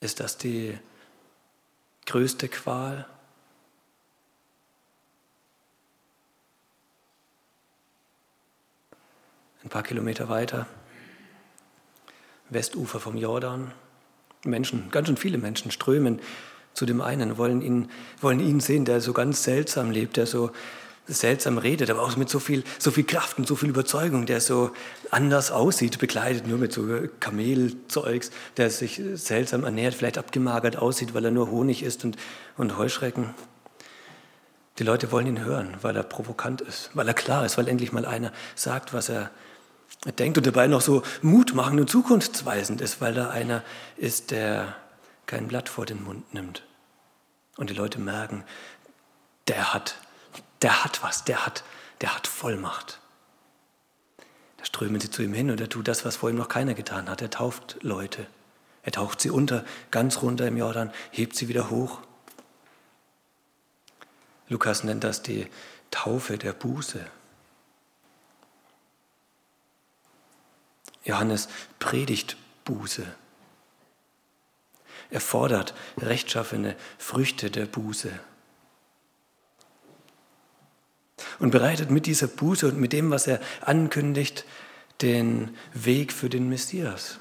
Ist 0.00 0.20
das 0.20 0.36
die 0.36 0.78
größte 2.06 2.48
Qual? 2.48 3.06
Ein 9.64 9.70
paar 9.70 9.82
Kilometer 9.82 10.28
weiter, 10.28 10.66
Westufer 12.50 13.00
vom 13.00 13.16
Jordan, 13.16 13.72
Menschen, 14.44 14.90
ganz 14.90 15.08
schön 15.08 15.16
viele 15.16 15.38
Menschen 15.38 15.70
strömen 15.70 16.20
zu 16.74 16.84
dem 16.84 17.00
einen, 17.00 17.38
wollen 17.38 17.62
ihn, 17.62 17.88
wollen 18.20 18.40
ihn 18.40 18.60
sehen, 18.60 18.84
der 18.84 19.00
so 19.00 19.14
ganz 19.14 19.42
seltsam 19.42 19.90
lebt, 19.90 20.18
der 20.18 20.26
so 20.26 20.50
seltsam 21.06 21.56
redet, 21.56 21.88
aber 21.88 22.02
auch 22.02 22.16
mit 22.16 22.28
so 22.28 22.38
viel, 22.38 22.62
so 22.78 22.90
viel 22.90 23.04
Kraft 23.04 23.38
und 23.38 23.46
so 23.46 23.56
viel 23.56 23.70
Überzeugung, 23.70 24.26
der 24.26 24.42
so 24.42 24.70
anders 25.10 25.50
aussieht, 25.50 25.98
bekleidet 25.98 26.46
nur 26.46 26.58
mit 26.58 26.72
so 26.72 26.86
Kamelzeugs, 27.20 28.30
der 28.58 28.68
sich 28.68 29.00
seltsam 29.14 29.64
ernährt, 29.64 29.94
vielleicht 29.94 30.18
abgemagert 30.18 30.76
aussieht, 30.76 31.14
weil 31.14 31.24
er 31.24 31.30
nur 31.30 31.50
Honig 31.50 31.82
isst 31.82 32.04
und, 32.04 32.18
und 32.58 32.76
Heuschrecken. 32.76 33.34
Die 34.78 34.84
Leute 34.84 35.10
wollen 35.12 35.26
ihn 35.26 35.44
hören, 35.44 35.76
weil 35.80 35.96
er 35.96 36.02
provokant 36.02 36.60
ist, 36.60 36.90
weil 36.94 37.08
er 37.08 37.14
klar 37.14 37.46
ist, 37.46 37.56
weil 37.56 37.68
endlich 37.68 37.92
mal 37.92 38.04
einer 38.04 38.32
sagt, 38.54 38.92
was 38.92 39.08
er 39.08 39.30
denkt 40.18 40.38
und 40.38 40.46
dabei 40.46 40.66
noch 40.66 40.80
so 40.80 41.02
mutmachend 41.22 41.80
und 41.80 41.90
zukunftsweisend 41.90 42.80
ist, 42.80 43.00
weil 43.00 43.14
da 43.14 43.30
einer 43.30 43.62
ist, 43.96 44.30
der 44.30 44.76
kein 45.26 45.48
Blatt 45.48 45.68
vor 45.68 45.86
den 45.86 46.02
Mund 46.02 46.34
nimmt. 46.34 46.62
Und 47.56 47.70
die 47.70 47.74
Leute 47.74 48.00
merken, 48.00 48.44
der 49.48 49.72
hat 49.72 49.96
der 50.64 50.82
hat 50.82 51.02
was, 51.02 51.24
der 51.24 51.44
hat, 51.44 51.62
der 52.00 52.14
hat 52.14 52.26
Vollmacht. 52.26 52.98
Da 54.56 54.64
strömen 54.64 54.98
sie 54.98 55.10
zu 55.10 55.22
ihm 55.22 55.34
hin 55.34 55.50
und 55.50 55.60
er 55.60 55.68
tut 55.68 55.86
das, 55.88 56.06
was 56.06 56.16
vor 56.16 56.30
ihm 56.30 56.36
noch 56.36 56.48
keiner 56.48 56.72
getan 56.72 57.10
hat. 57.10 57.20
Er 57.20 57.28
tauft 57.28 57.76
Leute. 57.82 58.26
Er 58.82 58.92
taucht 58.92 59.20
sie 59.20 59.28
unter, 59.28 59.62
ganz 59.90 60.22
runter 60.22 60.46
im 60.46 60.56
Jordan, 60.56 60.90
hebt 61.10 61.36
sie 61.36 61.48
wieder 61.48 61.68
hoch. 61.68 62.00
Lukas 64.48 64.84
nennt 64.84 65.04
das 65.04 65.20
die 65.20 65.48
Taufe 65.90 66.38
der 66.38 66.54
Buße. 66.54 67.04
Johannes 71.04 71.48
predigt 71.78 72.36
Buße. 72.64 73.04
Er 75.10 75.20
fordert 75.20 75.74
rechtschaffene 75.98 76.76
Früchte 76.98 77.50
der 77.50 77.66
Buße 77.66 78.10
und 81.38 81.50
bereitet 81.50 81.90
mit 81.90 82.06
dieser 82.06 82.26
Buße 82.26 82.66
und 82.66 82.78
mit 82.78 82.92
dem, 82.92 83.10
was 83.10 83.26
er 83.26 83.40
ankündigt, 83.60 84.44
den 85.02 85.56
Weg 85.72 86.12
für 86.12 86.28
den 86.28 86.48
Messias. 86.48 87.18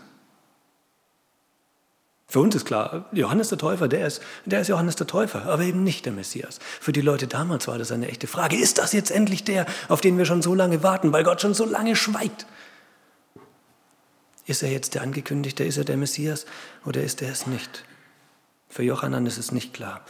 Für 2.28 2.40
uns 2.40 2.56
ist 2.56 2.66
klar, 2.66 3.10
Johannes 3.12 3.50
der 3.50 3.60
Täufer, 3.60 3.88
der 3.88 4.08
ist, 4.08 4.22
der 4.46 4.62
ist 4.62 4.68
Johannes 4.68 4.96
der 4.96 5.06
Täufer, 5.06 5.46
aber 5.46 5.62
eben 5.64 5.84
nicht 5.84 6.06
der 6.06 6.14
Messias. 6.14 6.58
Für 6.80 6.92
die 6.92 7.02
Leute 7.02 7.28
damals 7.28 7.68
war 7.68 7.78
das 7.78 7.92
eine 7.92 8.08
echte 8.08 8.26
Frage. 8.26 8.56
Ist 8.56 8.80
das 8.80 8.92
jetzt 8.92 9.12
endlich 9.12 9.44
der, 9.44 9.68
auf 9.88 10.02
den 10.02 10.18
wir 10.18 10.26
schon 10.26 10.42
so 10.42 10.56
lange 10.56 10.82
warten, 10.82 11.12
weil 11.12 11.24
Gott 11.24 11.42
schon 11.42 11.54
so 11.54 11.66
lange 11.66 11.96
schweigt? 11.96 12.48
Ist 14.46 14.64
er 14.64 14.72
jetzt 14.72 14.96
der 14.96 15.02
Angekündigte, 15.02 15.64
ist 15.64 15.78
er 15.78 15.86
der 15.86 15.98
Messias 15.98 16.46
oder 16.86 17.02
ist 17.02 17.22
er 17.22 17.32
es 17.32 17.48
nicht? 17.48 17.86
Für 18.70 18.84
Johannan 18.84 19.26
ist 19.26 19.38
es 19.38 19.52
nicht 19.52 19.74
klar. 19.74 20.06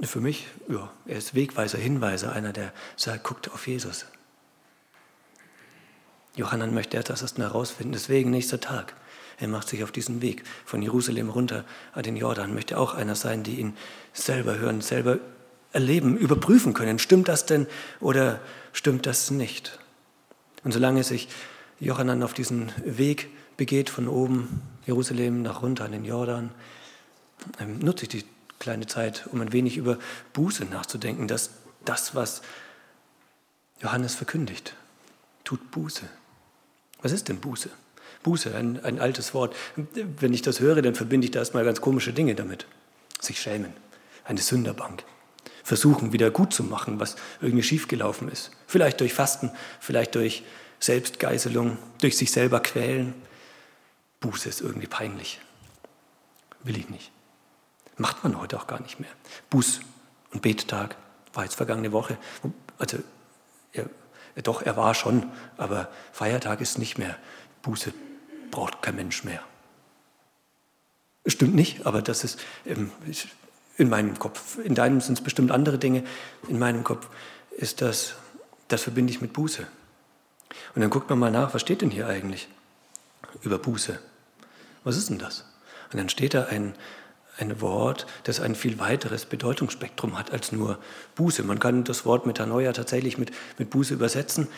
Für 0.00 0.20
mich, 0.20 0.48
ja, 0.68 0.92
er 1.06 1.18
ist 1.18 1.34
Wegweiser, 1.34 1.78
Hinweiser, 1.78 2.32
einer, 2.32 2.52
der 2.52 2.72
sagt, 2.96 3.22
guckt 3.22 3.50
auf 3.52 3.66
Jesus. 3.68 4.06
Johannan 6.34 6.74
möchte 6.74 6.96
etwas 6.96 7.22
erst 7.22 7.38
herausfinden, 7.38 7.92
deswegen 7.92 8.30
nächster 8.30 8.60
Tag. 8.60 8.94
Er 9.38 9.48
macht 9.48 9.68
sich 9.68 9.84
auf 9.84 9.92
diesen 9.92 10.22
Weg 10.22 10.44
von 10.64 10.82
Jerusalem 10.82 11.30
runter 11.30 11.64
an 11.92 12.02
den 12.02 12.16
Jordan, 12.16 12.54
möchte 12.54 12.78
auch 12.78 12.94
einer 12.94 13.14
sein, 13.14 13.42
die 13.42 13.60
ihn 13.60 13.76
selber 14.12 14.58
hören, 14.58 14.80
selber 14.80 15.18
erleben, 15.72 16.16
überprüfen 16.16 16.74
können. 16.74 16.98
Stimmt 16.98 17.28
das 17.28 17.46
denn 17.46 17.66
oder 18.00 18.40
stimmt 18.72 19.06
das 19.06 19.30
nicht? 19.30 19.78
Und 20.64 20.72
solange 20.72 21.04
sich 21.04 21.28
Johannan 21.82 22.22
auf 22.22 22.32
diesen 22.32 22.70
Weg 22.84 23.28
begeht 23.56 23.90
von 23.90 24.06
oben 24.06 24.62
Jerusalem 24.86 25.42
nach 25.42 25.62
runter 25.62 25.84
an 25.84 25.90
den 25.90 26.04
Jordan, 26.04 26.52
ähm, 27.58 27.80
nutze 27.80 28.04
ich 28.04 28.08
die 28.08 28.24
kleine 28.60 28.86
Zeit, 28.86 29.26
um 29.32 29.40
ein 29.40 29.52
wenig 29.52 29.76
über 29.76 29.98
Buße 30.32 30.64
nachzudenken. 30.66 31.26
dass 31.26 31.50
das, 31.84 32.14
was 32.14 32.42
Johannes 33.80 34.14
verkündigt, 34.14 34.76
tut 35.42 35.72
Buße. 35.72 36.08
Was 37.02 37.10
ist 37.10 37.28
denn 37.28 37.40
Buße? 37.40 37.70
Buße, 38.22 38.54
ein, 38.54 38.84
ein 38.84 39.00
altes 39.00 39.34
Wort. 39.34 39.56
Wenn 39.74 40.32
ich 40.32 40.42
das 40.42 40.60
höre, 40.60 40.82
dann 40.82 40.94
verbinde 40.94 41.24
ich 41.24 41.32
da 41.32 41.40
erstmal 41.40 41.64
ganz 41.64 41.80
komische 41.80 42.12
Dinge 42.12 42.36
damit. 42.36 42.66
Sich 43.20 43.40
schämen, 43.40 43.72
eine 44.22 44.40
Sünderbank. 44.40 45.02
Versuchen, 45.64 46.12
wieder 46.12 46.30
gut 46.30 46.52
zu 46.52 46.62
machen, 46.62 47.00
was 47.00 47.16
irgendwie 47.40 47.64
schiefgelaufen 47.64 48.28
ist. 48.28 48.52
Vielleicht 48.68 49.00
durch 49.00 49.14
Fasten, 49.14 49.50
vielleicht 49.80 50.14
durch 50.14 50.44
Selbstgeißelung, 50.82 51.78
durch 52.00 52.16
sich 52.16 52.32
selber 52.32 52.58
quälen. 52.58 53.14
Buße 54.18 54.48
ist 54.48 54.60
irgendwie 54.60 54.88
peinlich. 54.88 55.40
Will 56.64 56.76
ich 56.76 56.90
nicht. 56.90 57.12
Macht 57.96 58.24
man 58.24 58.40
heute 58.40 58.58
auch 58.58 58.66
gar 58.66 58.82
nicht 58.82 58.98
mehr. 58.98 59.10
Buß- 59.52 59.80
und 60.32 60.42
Bettag 60.42 60.96
war 61.34 61.44
jetzt 61.44 61.54
vergangene 61.54 61.92
Woche. 61.92 62.18
Also, 62.78 62.98
er, 63.72 63.86
doch, 64.42 64.62
er 64.62 64.76
war 64.76 64.94
schon, 64.94 65.30
aber 65.56 65.88
Feiertag 66.12 66.60
ist 66.60 66.78
nicht 66.78 66.98
mehr. 66.98 67.16
Buße 67.62 67.94
braucht 68.50 68.82
kein 68.82 68.96
Mensch 68.96 69.22
mehr. 69.22 69.42
Stimmt 71.26 71.54
nicht, 71.54 71.86
aber 71.86 72.02
das 72.02 72.24
ist 72.24 72.40
ähm, 72.66 72.90
in 73.76 73.88
meinem 73.88 74.18
Kopf. 74.18 74.58
In 74.58 74.74
deinem 74.74 75.00
sind 75.00 75.16
es 75.18 75.22
bestimmt 75.22 75.52
andere 75.52 75.78
Dinge. 75.78 76.02
In 76.48 76.58
meinem 76.58 76.82
Kopf 76.82 77.08
ist 77.52 77.82
das, 77.82 78.16
das 78.66 78.82
verbinde 78.82 79.12
ich 79.12 79.20
mit 79.20 79.32
Buße. 79.32 79.68
Und 80.74 80.82
dann 80.82 80.90
guckt 80.90 81.08
man 81.10 81.18
mal 81.18 81.30
nach, 81.30 81.54
was 81.54 81.60
steht 81.60 81.82
denn 81.82 81.90
hier 81.90 82.06
eigentlich 82.06 82.48
über 83.42 83.58
Buße? 83.58 83.98
Was 84.84 84.96
ist 84.96 85.10
denn 85.10 85.18
das? 85.18 85.44
Und 85.92 85.98
dann 85.98 86.08
steht 86.08 86.34
da 86.34 86.44
ein, 86.44 86.74
ein 87.38 87.60
Wort, 87.60 88.06
das 88.24 88.40
ein 88.40 88.54
viel 88.54 88.78
weiteres 88.78 89.26
Bedeutungsspektrum 89.26 90.18
hat 90.18 90.32
als 90.32 90.52
nur 90.52 90.78
Buße. 91.14 91.42
Man 91.42 91.58
kann 91.58 91.84
das 91.84 92.04
Wort 92.04 92.26
Metanoia 92.26 92.72
tatsächlich 92.72 93.18
mit, 93.18 93.32
mit 93.58 93.70
Buße 93.70 93.94
übersetzen. 93.94 94.48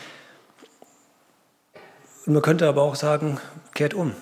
Und 2.25 2.33
man 2.33 2.41
könnte 2.41 2.67
aber 2.67 2.81
auch 2.81 2.95
sagen, 2.95 3.39
kehrt 3.73 3.93
um. 3.93 4.13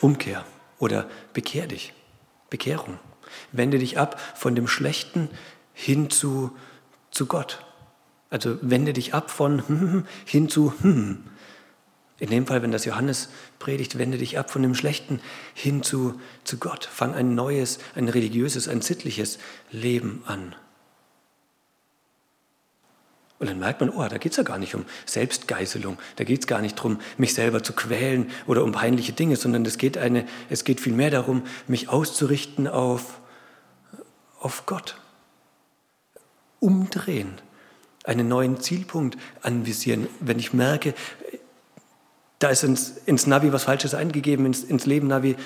Umkehr 0.00 0.44
oder 0.78 1.08
bekehr 1.32 1.66
dich. 1.66 1.92
Bekehrung. 2.50 2.98
Wende 3.52 3.78
dich 3.78 3.98
ab 3.98 4.20
von 4.34 4.54
dem 4.54 4.68
Schlechten 4.68 5.28
hin 5.74 6.10
zu, 6.10 6.56
zu 7.10 7.26
Gott. 7.26 7.64
Also 8.30 8.58
wende 8.60 8.92
dich 8.92 9.14
ab 9.14 9.30
von 9.30 10.04
hin 10.24 10.48
zu 10.48 10.72
in 12.20 12.30
dem 12.30 12.46
Fall, 12.46 12.62
wenn 12.62 12.72
das 12.72 12.84
Johannes 12.84 13.28
predigt, 13.58 13.96
wende 13.96 14.18
dich 14.18 14.38
ab 14.38 14.50
von 14.50 14.62
dem 14.62 14.74
Schlechten 14.74 15.20
hin 15.54 15.82
zu, 15.82 16.20
zu 16.42 16.58
Gott. 16.58 16.84
Fang 16.84 17.14
ein 17.14 17.34
neues, 17.34 17.78
ein 17.94 18.08
religiöses, 18.08 18.66
ein 18.68 18.80
sittliches 18.80 19.38
Leben 19.70 20.22
an. 20.26 20.56
Und 23.38 23.48
dann 23.48 23.60
merkt 23.60 23.80
man, 23.80 23.90
oh, 23.90 24.04
da 24.08 24.18
geht 24.18 24.32
es 24.32 24.36
ja 24.36 24.42
gar 24.42 24.58
nicht 24.58 24.74
um 24.74 24.84
Selbstgeißelung, 25.06 25.96
da 26.16 26.24
geht 26.24 26.40
es 26.40 26.46
gar 26.48 26.60
nicht 26.60 26.76
darum, 26.76 26.98
mich 27.18 27.34
selber 27.34 27.62
zu 27.62 27.72
quälen 27.72 28.32
oder 28.48 28.64
um 28.64 28.72
peinliche 28.72 29.12
Dinge, 29.12 29.36
sondern 29.36 29.64
es 29.64 29.78
geht, 29.78 29.96
eine, 29.96 30.26
es 30.50 30.64
geht 30.64 30.80
vielmehr 30.80 31.10
darum, 31.10 31.44
mich 31.68 31.88
auszurichten 31.88 32.66
auf, 32.66 33.20
auf 34.40 34.66
Gott. 34.66 34.96
Umdrehen, 36.58 37.40
einen 38.04 38.28
neuen 38.28 38.60
Zielpunkt 38.60 39.18
anvisieren. 39.42 40.08
Wenn 40.20 40.38
ich 40.38 40.52
merke, 40.52 40.94
da 42.38 42.50
ist 42.50 42.62
ins, 42.62 42.94
ins 43.06 43.26
Navi 43.26 43.52
was 43.52 43.64
Falsches 43.64 43.94
eingegeben, 43.94 44.46
ins, 44.46 44.62
ins 44.62 44.86
Leben-Navi. 44.86 45.36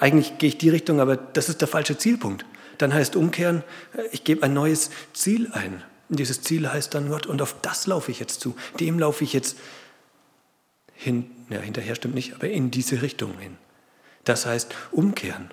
Eigentlich 0.00 0.38
gehe 0.38 0.48
ich 0.48 0.58
die 0.58 0.70
Richtung, 0.70 1.00
aber 1.00 1.16
das 1.16 1.48
ist 1.48 1.60
der 1.60 1.68
falsche 1.68 1.98
Zielpunkt. 1.98 2.44
Dann 2.78 2.94
heißt 2.94 3.16
umkehren, 3.16 3.64
ich 4.12 4.24
gebe 4.24 4.42
ein 4.42 4.54
neues 4.54 4.90
Ziel 5.12 5.50
ein. 5.52 5.82
Und 6.08 6.18
dieses 6.18 6.40
Ziel 6.40 6.70
heißt 6.70 6.94
dann 6.94 7.10
Gott, 7.10 7.26
und 7.26 7.42
auf 7.42 7.56
das 7.60 7.86
laufe 7.86 8.10
ich 8.10 8.20
jetzt 8.20 8.40
zu. 8.40 8.56
Dem 8.80 8.98
laufe 8.98 9.24
ich 9.24 9.32
jetzt 9.32 9.58
hin, 10.94 11.30
ja, 11.50 11.60
hinterher 11.60 11.94
stimmt 11.94 12.14
nicht, 12.14 12.34
aber 12.34 12.48
in 12.48 12.70
diese 12.70 13.02
Richtung 13.02 13.38
hin. 13.38 13.58
Das 14.24 14.46
heißt 14.46 14.74
umkehren. 14.90 15.50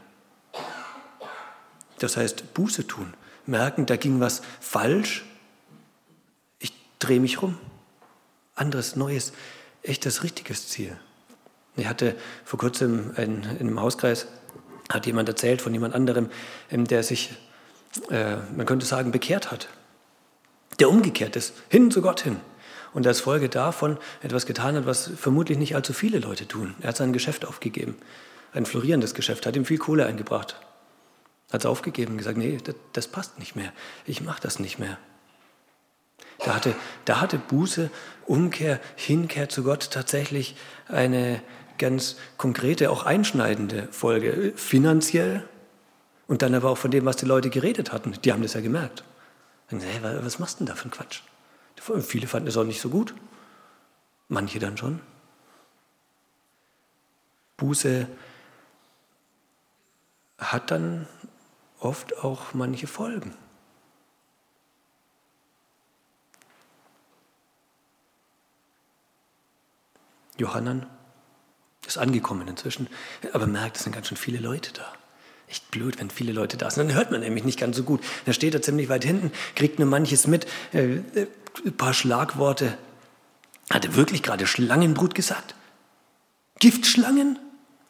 Das 2.00 2.17
heißt 2.17 2.53
Buße 2.53 2.88
tun. 2.88 3.13
Merken, 3.45 3.85
da 3.85 3.95
ging 3.95 4.19
was 4.19 4.41
falsch. 4.59 5.25
Drehe 7.00 7.20
mich 7.20 7.42
rum. 7.42 7.58
Anderes, 8.56 8.96
Neues 8.96 9.34
echt 9.84 10.06
das 10.06 10.24
richtiges 10.24 10.68
Ziel. 10.68 10.98
Ich 11.75 11.88
hatte 11.88 12.16
vor 12.44 12.60
kurzem 12.60 13.14
in, 13.18 13.44
in 13.44 13.68
einem 13.68 13.82
Hauskreis, 13.82 14.28
hat 14.90 15.06
jemand 15.06 15.28
erzählt 15.30 15.62
von 15.62 15.74
jemand 15.74 15.94
anderem, 15.94 16.30
ähm, 16.72 16.86
der 16.86 17.04
sich, 17.04 17.36
äh, 18.10 18.38
man 18.56 18.66
könnte 18.66 18.86
sagen, 18.86 19.12
bekehrt 19.12 19.52
hat. 19.52 19.68
Der 20.80 20.90
umgekehrt 20.90 21.36
ist, 21.36 21.54
hin 21.70 21.92
zu 21.92 22.02
Gott 22.02 22.22
hin. 22.22 22.38
Und 22.94 23.06
als 23.06 23.20
Folge 23.20 23.50
davon 23.50 23.98
etwas 24.22 24.46
getan 24.46 24.75
hat, 24.75 24.86
was 24.86 25.12
vermutlich 25.18 25.58
nicht 25.58 25.75
allzu 25.75 25.92
viele 25.92 26.20
Leute 26.20 26.48
tun. 26.48 26.75
Er 26.82 26.90
hat 26.90 26.98
sein 26.98 27.12
Geschäft 27.12 27.46
aufgegeben. 27.46 27.98
Ein 28.54 28.66
florierendes 28.66 29.14
Geschäft, 29.14 29.46
hat 29.46 29.56
ihm 29.58 29.66
viel 29.66 29.78
Kohle 29.78 30.06
eingebracht. 30.06 30.56
Hat 31.52 31.62
es 31.62 31.66
aufgegeben 31.66 32.14
und 32.14 32.18
gesagt, 32.20 32.38
nee, 32.38 32.58
das, 32.64 32.75
das 32.94 33.08
passt 33.08 33.38
nicht 33.38 33.56
mehr. 33.56 33.74
Ich 34.06 34.22
mache 34.22 34.42
das 34.42 34.60
nicht 34.60 34.80
mehr. 34.80 34.98
Da 36.39 36.56
hatte, 36.56 36.75
da 37.06 37.22
hatte 37.22 37.38
Buße, 37.38 37.89
Umkehr, 38.25 38.80
Hinkehr 38.96 39.50
zu 39.50 39.63
Gott 39.63 39.92
tatsächlich 39.92 40.56
eine 40.88 41.42
ganz 41.77 42.18
konkrete, 42.38 42.89
auch 42.92 43.04
einschneidende 43.04 43.88
Folge. 43.92 44.53
Finanziell 44.55 45.48
und 46.27 46.42
dann 46.42 46.53
aber 46.55 46.70
auch 46.70 46.77
von 46.77 46.92
dem, 46.92 47.05
was 47.05 47.18
die 47.18 47.25
Leute 47.25 47.50
geredet 47.50 47.92
hatten. 47.92 48.14
Die 48.24 48.31
haben 48.31 48.42
das 48.42 48.53
ja 48.53 48.62
gemerkt. 48.62 49.03
Hey, 49.70 50.01
was 50.01 50.40
machst 50.40 50.59
du 50.59 50.66
denn 50.66 50.68
da 50.68 50.75
für 50.75 50.83
einen 50.83 50.92
Quatsch? 50.92 51.22
Viele 52.01 52.27
fanden 52.27 52.48
es 52.48 52.57
auch 52.57 52.64
nicht 52.64 52.81
so 52.81 52.90
gut. 52.90 53.14
Manche 54.27 54.59
dann 54.59 54.77
schon. 54.77 55.01
Buße 57.57 58.07
hat 60.38 60.72
dann 60.72 61.07
oft 61.79 62.18
auch 62.24 62.53
manche 62.53 62.88
Folgen. 62.88 63.33
Johannan 70.37 70.85
ist 71.87 71.98
angekommen 71.98 72.48
inzwischen, 72.48 72.87
aber 73.33 73.48
merkt, 73.48 73.77
es 73.77 73.83
sind 73.83 73.93
ganz 73.93 74.07
schön 74.07 74.17
viele 74.17 74.39
Leute 74.39 74.74
da. 74.74 74.85
Echt 75.48 75.69
blöd, 75.69 76.00
wenn 76.00 76.09
viele 76.09 76.31
Leute 76.31 76.57
da 76.57 76.71
sind. 76.71 76.89
Dann 76.89 76.98
hört 76.98 77.11
man 77.11 77.19
nämlich 77.19 77.43
nicht 77.43 77.59
ganz 77.59 77.77
so 77.77 77.83
gut. 77.83 78.01
Dann 78.25 78.33
steht 78.33 78.55
er 78.55 78.61
ziemlich 78.61 78.89
weit 78.89 79.03
hinten, 79.03 79.31
kriegt 79.55 79.77
nur 79.77 79.87
manches 79.87 80.25
mit, 80.25 80.48
äh, 80.74 80.95
äh, 80.95 81.27
ein 81.65 81.77
paar 81.77 81.93
Schlagworte. 81.93 82.77
Hat 83.69 83.85
er 83.85 83.95
wirklich 83.95 84.24
gerade 84.24 84.48
Schlangenbrut 84.48 85.13
gesagt? 85.13 85.53
Giftschlangen? 86.59 87.37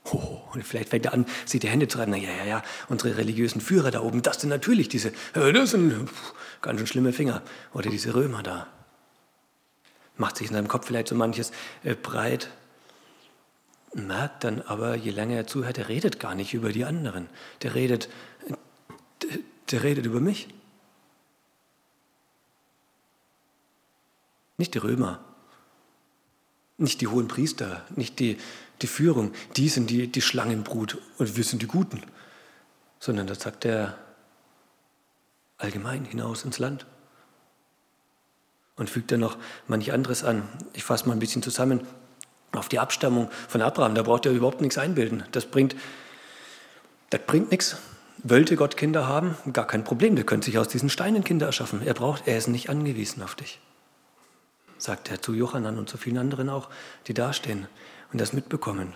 Oh, 0.03 0.41
und 0.53 0.63
vielleicht 0.63 0.89
fängt 0.89 1.05
er 1.05 1.13
an, 1.13 1.25
sich 1.45 1.61
die 1.61 1.69
Hände 1.69 1.87
zu 1.87 1.97
reiben. 1.97 2.11
Na 2.11 2.17
ja, 2.17 2.29
ja, 2.29 2.45
ja, 2.45 2.63
unsere 2.89 3.17
religiösen 3.17 3.61
Führer 3.61 3.89
da 3.89 4.01
oben, 4.01 4.21
das 4.21 4.41
sind 4.41 4.49
natürlich 4.49 4.89
diese, 4.89 5.09
äh, 5.33 5.53
das 5.53 5.71
sind 5.71 6.09
ganz 6.61 6.79
schön 6.79 6.87
schlimme 6.87 7.13
Finger. 7.13 7.41
Oder 7.73 7.89
diese 7.89 8.13
Römer 8.13 8.43
da 8.43 8.67
macht 10.17 10.37
sich 10.37 10.47
in 10.47 10.53
seinem 10.53 10.67
Kopf 10.67 10.87
vielleicht 10.87 11.07
so 11.07 11.15
manches 11.15 11.51
äh, 11.83 11.95
breit, 11.95 12.49
merkt 13.93 14.43
dann 14.43 14.61
aber, 14.61 14.95
je 14.95 15.11
länger 15.11 15.35
er 15.35 15.47
zuhört, 15.47 15.77
er 15.77 15.87
redet 15.87 16.19
gar 16.19 16.35
nicht 16.35 16.53
über 16.53 16.71
die 16.71 16.85
anderen. 16.85 17.29
Der 17.61 17.75
redet, 17.75 18.09
der, 19.21 19.39
der 19.71 19.83
redet 19.83 20.05
über 20.05 20.19
mich. 20.19 20.47
Nicht 24.57 24.73
die 24.73 24.79
Römer, 24.79 25.19
nicht 26.77 27.01
die 27.01 27.07
hohen 27.07 27.27
Priester, 27.27 27.85
nicht 27.95 28.19
die, 28.19 28.37
die 28.81 28.87
Führung, 28.87 29.33
die 29.57 29.69
sind 29.69 29.89
die, 29.89 30.07
die 30.07 30.21
Schlangenbrut 30.21 30.97
und 31.17 31.35
wir 31.35 31.43
sind 31.43 31.61
die 31.61 31.67
Guten, 31.67 32.01
sondern 32.99 33.27
das 33.27 33.41
sagt 33.41 33.65
er 33.65 33.97
allgemein 35.57 36.05
hinaus 36.05 36.43
ins 36.43 36.59
Land 36.59 36.85
und 38.77 38.89
fügt 38.89 39.11
dann 39.11 39.21
noch 39.21 39.37
manch 39.67 39.93
anderes 39.93 40.23
an. 40.23 40.43
Ich 40.73 40.83
fasse 40.83 41.07
mal 41.07 41.13
ein 41.13 41.19
bisschen 41.19 41.43
zusammen. 41.43 41.85
Auf 42.51 42.69
die 42.69 42.79
Abstammung 42.79 43.29
von 43.47 43.61
Abraham, 43.61 43.95
da 43.95 44.03
braucht 44.03 44.25
er 44.25 44.31
überhaupt 44.31 44.61
nichts 44.61 44.77
einbilden. 44.77 45.23
Das 45.31 45.45
bringt, 45.45 45.75
das 47.09 47.21
bringt 47.27 47.51
nichts. 47.51 47.77
Wollte 48.23 48.55
Gott 48.55 48.77
Kinder 48.77 49.07
haben? 49.07 49.35
Gar 49.51 49.67
kein 49.67 49.83
Problem. 49.83 50.15
Der 50.15 50.25
könnte 50.25 50.45
sich 50.45 50.57
aus 50.57 50.67
diesen 50.67 50.89
Steinen 50.89 51.23
Kinder 51.23 51.45
erschaffen. 51.45 51.85
Er 51.85 51.93
braucht, 51.93 52.27
er 52.27 52.37
ist 52.37 52.47
nicht 52.47 52.69
angewiesen 52.69 53.21
auf 53.21 53.35
dich. 53.35 53.59
Sagt 54.77 55.11
er 55.11 55.21
zu 55.21 55.33
Johannan 55.33 55.77
und 55.77 55.89
zu 55.89 55.97
vielen 55.97 56.17
anderen 56.17 56.49
auch, 56.49 56.69
die 57.07 57.13
dastehen 57.13 57.67
und 58.11 58.21
das 58.21 58.33
mitbekommen. 58.33 58.93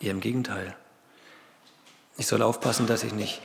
Eher 0.00 0.12
im 0.12 0.20
Gegenteil. 0.20 0.76
Ich 2.18 2.26
soll 2.26 2.42
aufpassen, 2.42 2.86
dass 2.86 3.04
ich 3.04 3.12
nicht 3.12 3.42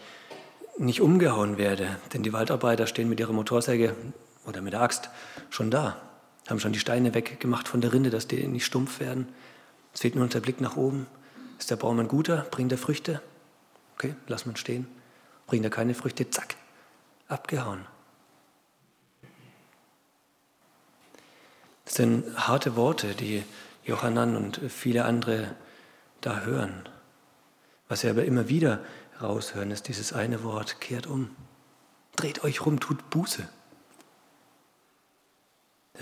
nicht 0.78 1.02
umgehauen 1.02 1.58
werde. 1.58 1.98
Denn 2.14 2.24
die 2.24 2.34
Waldarbeiter 2.34 2.88
stehen 2.88 3.10
mit 3.10 3.20
ihrer 3.20 3.34
Motorsäge 3.34 3.96
oder 4.46 4.62
mit 4.62 4.74
der 4.74 4.82
Axt 4.82 5.10
schon 5.50 5.72
da, 5.72 6.02
haben 6.48 6.60
schon 6.60 6.74
die 6.74 6.80
Steine 6.80 7.14
weggemacht 7.14 7.68
von 7.68 7.82
der 7.82 7.94
Rinde, 7.94 8.10
dass 8.10 8.28
die 8.28 8.48
nicht 8.48 8.66
stumpf 8.66 9.00
werden. 9.00 9.28
Es 9.94 10.02
fehlt 10.02 10.16
nur 10.16 10.28
der 10.28 10.40
Blick 10.40 10.62
nach 10.62 10.78
oben. 10.78 11.08
Ist 11.60 11.70
der 11.70 11.76
Baum 11.76 12.00
ein 12.00 12.08
guter? 12.08 12.48
Bringt 12.50 12.72
er 12.72 12.78
Früchte? 12.78 13.22
Okay, 13.96 14.16
lass 14.28 14.46
man 14.46 14.56
stehen. 14.56 14.88
Bringt 15.48 15.64
er 15.64 15.70
keine 15.70 15.94
Früchte? 15.94 16.30
Zack, 16.30 16.56
abgehauen. 17.28 17.86
Das 21.86 21.96
sind 21.96 22.26
harte 22.48 22.76
Worte, 22.76 23.14
die 23.16 23.44
Johannan 23.84 24.36
und 24.36 24.62
viele 24.70 25.06
andere 25.06 25.56
da 26.22 26.42
hören. 26.42 26.88
Was 27.90 28.02
sie 28.02 28.10
aber 28.10 28.24
immer 28.24 28.48
wieder 28.48 28.80
raushören, 29.22 29.72
ist 29.72 29.88
dieses 29.88 30.14
eine 30.14 30.44
Wort, 30.44 30.82
kehrt 30.82 31.08
um. 31.08 31.30
Dreht 32.16 32.44
euch 32.44 32.66
rum, 32.66 32.80
tut 32.80 33.10
Buße. 33.10 33.48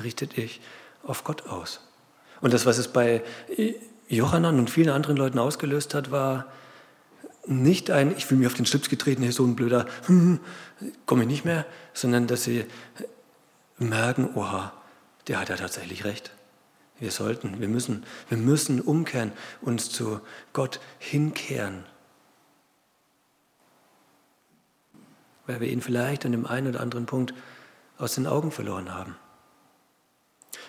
Richtet 0.01 0.37
euch 0.37 0.61
auf 1.03 1.23
Gott 1.23 1.47
aus. 1.47 1.81
Und 2.41 2.53
das, 2.53 2.65
was 2.65 2.77
es 2.77 2.87
bei 2.87 3.23
Johannan 4.07 4.59
und 4.59 4.69
vielen 4.69 4.89
anderen 4.89 5.17
Leuten 5.17 5.39
ausgelöst 5.39 5.93
hat, 5.93 6.11
war 6.11 6.45
nicht 7.45 7.91
ein, 7.91 8.15
ich 8.15 8.25
fühle 8.25 8.39
mich 8.39 8.47
auf 8.47 8.53
den 8.53 8.65
Schlips 8.65 8.89
getreten, 8.89 9.23
hier 9.23 9.31
so 9.31 9.45
ein 9.45 9.55
blöder, 9.55 9.85
hm, 10.05 10.39
komme 11.05 11.23
ich 11.23 11.27
nicht 11.27 11.45
mehr, 11.45 11.65
sondern 11.93 12.27
dass 12.27 12.43
sie 12.43 12.65
merken, 13.77 14.29
oha, 14.35 14.73
der 15.27 15.39
hat 15.39 15.49
ja 15.49 15.55
tatsächlich 15.55 16.05
recht. 16.05 16.31
Wir 16.99 17.11
sollten, 17.11 17.61
wir 17.61 17.69
müssen, 17.69 18.05
wir 18.27 18.37
müssen 18.37 18.81
umkehren, 18.81 19.31
uns 19.61 19.89
zu 19.89 20.19
Gott 20.51 20.79
hinkehren. 20.97 21.85
Weil 25.49 25.61
wir 25.61 25.67
ihn 25.67 25.81
vielleicht 25.81 26.27
an 26.27 26.31
dem 26.31 26.45
einen 26.45 26.67
oder 26.67 26.79
anderen 26.79 27.07
Punkt 27.07 27.33
aus 27.97 28.13
den 28.13 28.27
Augen 28.27 28.51
verloren 28.51 28.93
haben. 28.93 29.15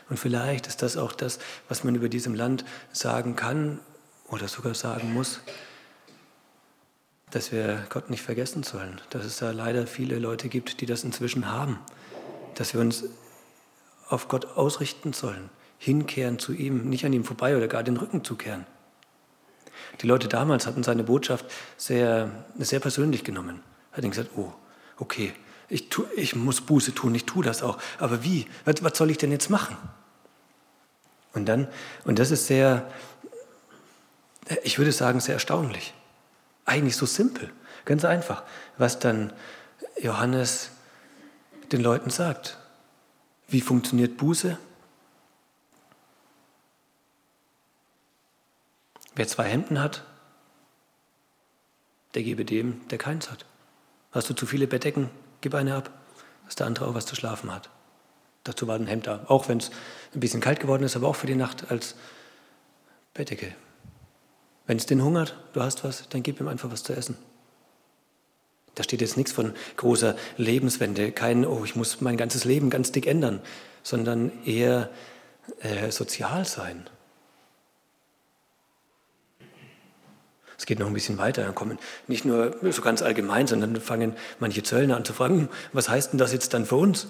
Und 0.09 0.19
vielleicht 0.19 0.67
ist 0.67 0.81
das 0.81 0.97
auch 0.97 1.13
das, 1.13 1.39
was 1.69 1.85
man 1.85 1.95
über 1.95 2.09
diesem 2.09 2.35
Land 2.35 2.65
sagen 2.91 3.37
kann 3.37 3.79
oder 4.29 4.49
sogar 4.49 4.75
sagen 4.75 5.13
muss, 5.13 5.41
dass 7.31 7.53
wir 7.53 7.85
Gott 7.91 8.09
nicht 8.09 8.23
vergessen 8.23 8.63
sollen, 8.63 9.03
dass 9.11 9.27
es 9.27 9.37
da 9.37 9.51
leider 9.51 9.87
viele 9.87 10.19
Leute 10.19 10.49
gibt, 10.49 10.81
die 10.81 10.87
das 10.87 11.05
inzwischen 11.05 11.53
haben, 11.53 11.79
dass 12.55 12.73
wir 12.73 12.81
uns 12.81 13.05
auf 14.09 14.29
Gott 14.29 14.47
ausrichten 14.57 15.13
sollen, 15.13 15.51
hinkehren 15.77 16.39
zu 16.39 16.55
ihm, 16.55 16.89
nicht 16.89 17.05
an 17.05 17.13
ihm 17.13 17.25
vorbei 17.25 17.55
oder 17.55 17.69
gar 17.69 17.83
den 17.83 17.99
Rücken 17.99 18.25
zukehren. 18.25 18.67
Die 20.01 20.07
Leute 20.07 20.27
damals 20.27 20.67
hatten 20.67 20.83
seine 20.83 21.05
Botschaft 21.05 21.45
sehr, 21.77 22.31
sehr 22.57 22.81
persönlich 22.81 23.25
genommen. 23.25 23.63
Hat 23.93 24.03
ihnen 24.03 24.13
gesagt, 24.13 24.31
oh, 24.37 24.53
okay, 25.01 25.33
ich, 25.69 25.89
tu, 25.89 26.05
ich 26.17 26.37
muss 26.37 26.61
Buße 26.61 26.95
tun, 26.95 27.15
ich 27.15 27.27
tue 27.27 27.45
das 27.45 27.63
auch. 27.63 27.79
Aber 27.99 28.23
wie? 28.23 28.47
Was, 28.65 28.83
was 28.83 28.97
soll 28.97 29.11
ich 29.11 29.19
denn 29.19 29.33
jetzt 29.33 29.51
machen? 29.51 29.77
Und 31.33 31.47
dann, 31.47 31.69
und 32.05 32.19
das 32.19 32.31
ist 32.31 32.47
sehr, 32.47 32.91
ich 34.63 34.79
würde 34.79 34.93
sagen, 34.93 35.21
sehr 35.21 35.35
erstaunlich. 35.35 35.95
Eigentlich 36.65 36.97
so 36.97 37.07
simpel, 37.07 37.53
ganz 37.85 38.05
einfach, 38.05 38.43
was 38.79 38.99
dann 38.99 39.33
Johannes 40.01 40.71
den 41.73 41.81
Leuten 41.81 42.11
sagt. 42.11 42.59
Wie 43.49 43.61
funktioniert 43.61 44.17
Buße? 44.17 44.59
Wer 49.15 49.29
zwei 49.29 49.45
Hemden 49.45 49.81
hat, 49.81 50.05
der 52.15 52.23
gebe 52.23 52.45
dem, 52.45 52.87
der 52.89 52.99
keins 52.99 53.31
hat. 53.31 53.45
Hast 54.13 54.29
du 54.29 54.35
zu 54.35 54.47
viele 54.47 54.67
Bettdecken, 54.67 55.11
gib 55.41 55.55
eine 55.55 55.77
ab, 55.77 55.91
dass 56.45 56.57
der 56.57 56.67
andere 56.67 56.87
auch 56.87 56.95
was 56.95 57.07
zu 57.07 57.15
schlafen 57.15 57.55
hat. 57.55 57.71
Dazu 58.45 58.67
war 58.67 58.75
ein 58.75 58.87
Hemd 58.87 59.07
da, 59.07 59.25
auch 59.29 59.49
wenn 59.49 59.59
es 59.59 59.71
ein 60.15 60.21
bisschen 60.21 60.41
kalt 60.41 60.61
geworden 60.61 60.83
ist, 60.83 60.97
aber 60.97 61.09
auch 61.09 61.17
für 61.17 61.27
die 61.27 61.35
Nacht 61.35 61.71
als 61.71 61.95
Bettdecke. 63.15 63.55
Wenn 64.67 64.77
es 64.77 64.87
den 64.87 65.03
hungert, 65.03 65.37
du 65.53 65.63
hast 65.63 65.85
was, 65.85 66.09
dann 66.09 66.23
gib 66.23 66.41
ihm 66.41 66.49
einfach 66.49 66.71
was 66.71 66.83
zu 66.83 66.95
essen. 66.95 67.17
Da 68.75 68.85
steht 68.85 69.01
jetzt 69.01 69.17
nichts 69.17 69.33
von 69.33 69.53
großer 69.77 70.17
Lebenswende, 70.37 71.13
kein, 71.13 71.45
oh, 71.45 71.65
ich 71.65 71.77
muss 71.77 72.01
mein 72.01 72.17
ganzes 72.17 72.45
Leben 72.45 72.71
ganz 72.71 72.93
dick 72.93 73.07
ändern, 73.07 73.41
sondern 73.83 74.31
eher 74.45 74.91
äh, 75.61 75.91
sozial 75.91 76.45
sein. 76.45 76.89
Es 80.61 80.67
geht 80.67 80.79
noch 80.79 80.89
ein 80.89 80.93
bisschen 80.93 81.17
weiter. 81.17 81.43
Dann 81.43 81.55
kommen 81.55 81.79
nicht 82.07 82.27
nur 82.27 82.55
so 82.71 82.83
ganz 82.83 83.01
allgemein, 83.01 83.47
sondern 83.47 83.81
fangen 83.81 84.15
manche 84.41 84.63
Zöllner 84.63 84.95
an 84.95 85.07
zu 85.07 85.15
fragen, 85.15 85.39
hm, 85.39 85.49
was 85.73 85.89
heißt 85.89 86.13
denn 86.13 86.19
das 86.19 86.35
jetzt 86.35 86.53
dann 86.53 86.67
für 86.67 86.77
uns? 86.77 87.07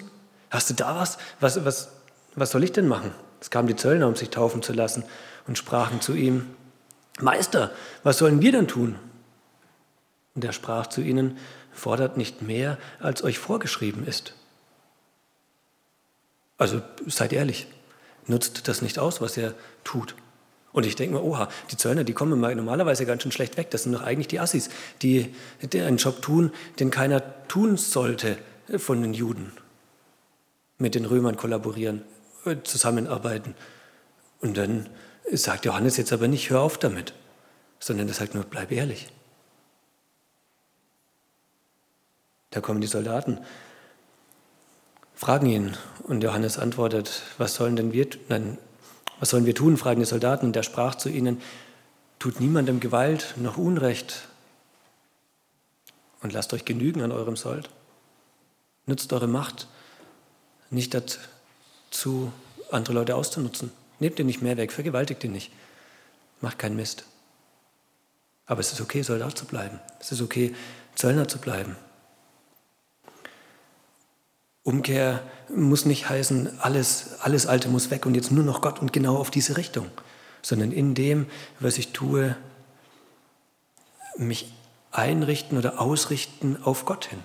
Hast 0.49 0.69
du 0.69 0.73
da 0.73 0.95
was? 0.95 1.17
Was, 1.41 1.65
was, 1.65 1.89
was 2.33 2.51
soll 2.51 2.63
ich 2.63 2.71
denn 2.71 2.87
machen? 2.87 3.11
Es 3.41 3.49
kamen 3.49 3.67
die 3.67 3.75
Zöllner, 3.75 4.07
um 4.07 4.15
sich 4.15 4.29
taufen 4.29 4.61
zu 4.61 4.71
lassen 4.71 5.03
und 5.47 5.57
sprachen 5.57 5.99
zu 5.99 6.13
ihm, 6.13 6.47
Meister, 7.19 7.71
was 8.03 8.19
sollen 8.19 8.41
wir 8.41 8.53
denn 8.53 8.69
tun? 8.69 8.95
Und 10.33 10.45
er 10.45 10.53
sprach 10.53 10.87
zu 10.87 11.01
ihnen, 11.01 11.37
fordert 11.73 12.15
nicht 12.15 12.41
mehr, 12.41 12.77
als 13.01 13.21
euch 13.21 13.37
vorgeschrieben 13.37 14.07
ist. 14.07 14.33
Also 16.57 16.81
seid 17.05 17.33
ehrlich, 17.33 17.67
nutzt 18.27 18.69
das 18.69 18.81
nicht 18.81 18.97
aus, 18.97 19.19
was 19.19 19.35
er 19.35 19.55
tut. 19.83 20.15
Und 20.73 20.85
ich 20.85 20.95
denke 20.95 21.15
mir, 21.15 21.23
oha, 21.23 21.49
die 21.69 21.77
Zöllner, 21.77 22.03
die 22.03 22.13
kommen 22.13 22.39
normalerweise 22.39 23.05
ganz 23.05 23.23
schön 23.23 23.31
schlecht 23.31 23.57
weg. 23.57 23.71
Das 23.71 23.83
sind 23.83 23.91
doch 23.91 24.03
eigentlich 24.03 24.27
die 24.27 24.39
Assis, 24.39 24.69
die, 25.01 25.33
einen 25.73 25.97
Job 25.97 26.21
tun, 26.21 26.51
den 26.79 26.91
keiner 26.91 27.21
tun 27.47 27.77
sollte 27.77 28.37
von 28.77 29.01
den 29.01 29.13
Juden. 29.13 29.51
Mit 30.77 30.95
den 30.95 31.05
Römern 31.05 31.35
kollaborieren, 31.35 32.03
äh, 32.45 32.55
zusammenarbeiten. 32.63 33.53
Und 34.39 34.57
dann 34.57 34.89
sagt 35.31 35.65
Johannes 35.65 35.97
jetzt 35.97 36.13
aber 36.13 36.27
nicht, 36.27 36.49
hör 36.49 36.61
auf 36.61 36.77
damit, 36.77 37.13
sondern 37.79 38.07
er 38.07 38.13
sagt 38.13 38.33
nur, 38.33 38.43
bleib 38.43 38.71
ehrlich. 38.71 39.09
Da 42.49 42.59
kommen 42.59 42.81
die 42.81 42.87
Soldaten, 42.87 43.39
fragen 45.15 45.45
ihn 45.45 45.77
und 46.03 46.23
Johannes 46.23 46.57
antwortet, 46.57 47.21
was 47.37 47.55
sollen 47.55 47.75
denn 47.75 47.93
wir, 47.93 48.07
nein, 48.27 48.57
was 49.21 49.29
sollen 49.29 49.45
wir 49.45 49.55
tun? 49.55 49.77
fragen 49.77 50.01
die 50.01 50.05
Soldaten. 50.05 50.47
Und 50.47 50.55
er 50.55 50.63
sprach 50.63 50.95
zu 50.95 51.07
ihnen, 51.07 51.41
tut 52.19 52.41
niemandem 52.41 52.79
Gewalt 52.81 53.35
noch 53.37 53.57
Unrecht 53.57 54.27
und 56.21 56.33
lasst 56.33 56.53
euch 56.53 56.65
genügen 56.65 57.01
an 57.01 57.11
eurem 57.11 57.37
Sold. 57.37 57.69
Nutzt 58.87 59.13
eure 59.13 59.27
Macht 59.27 59.67
nicht 60.71 60.93
dazu, 60.95 62.33
andere 62.71 62.93
Leute 62.93 63.15
auszunutzen. 63.15 63.71
Nehmt 63.99 64.17
ihr 64.17 64.25
nicht 64.25 64.41
mehr 64.41 64.57
weg, 64.57 64.71
vergewaltigt 64.71 65.23
ihn 65.23 65.33
nicht. 65.33 65.51
Macht 66.41 66.57
keinen 66.57 66.75
Mist. 66.75 67.03
Aber 68.47 68.59
es 68.59 68.71
ist 68.71 68.81
okay, 68.81 69.03
Soldat 69.03 69.37
zu 69.37 69.45
bleiben. 69.45 69.79
Es 69.99 70.11
ist 70.11 70.21
okay, 70.21 70.55
Zöllner 70.95 71.27
zu 71.27 71.37
bleiben. 71.37 71.75
Umkehr 74.63 75.23
muss 75.49 75.85
nicht 75.85 76.07
heißen, 76.09 76.59
alles, 76.59 77.19
alles 77.19 77.47
Alte 77.47 77.67
muss 77.69 77.89
weg 77.89 78.05
und 78.05 78.15
jetzt 78.15 78.31
nur 78.31 78.43
noch 78.43 78.61
Gott 78.61 78.79
und 78.79 78.93
genau 78.93 79.17
auf 79.17 79.31
diese 79.31 79.57
Richtung, 79.57 79.87
sondern 80.41 80.71
in 80.71 80.93
dem, 80.93 81.25
was 81.59 81.77
ich 81.77 81.93
tue, 81.93 82.35
mich 84.17 84.51
einrichten 84.91 85.57
oder 85.57 85.81
ausrichten 85.81 86.57
auf 86.63 86.85
Gott 86.85 87.05
hin. 87.05 87.19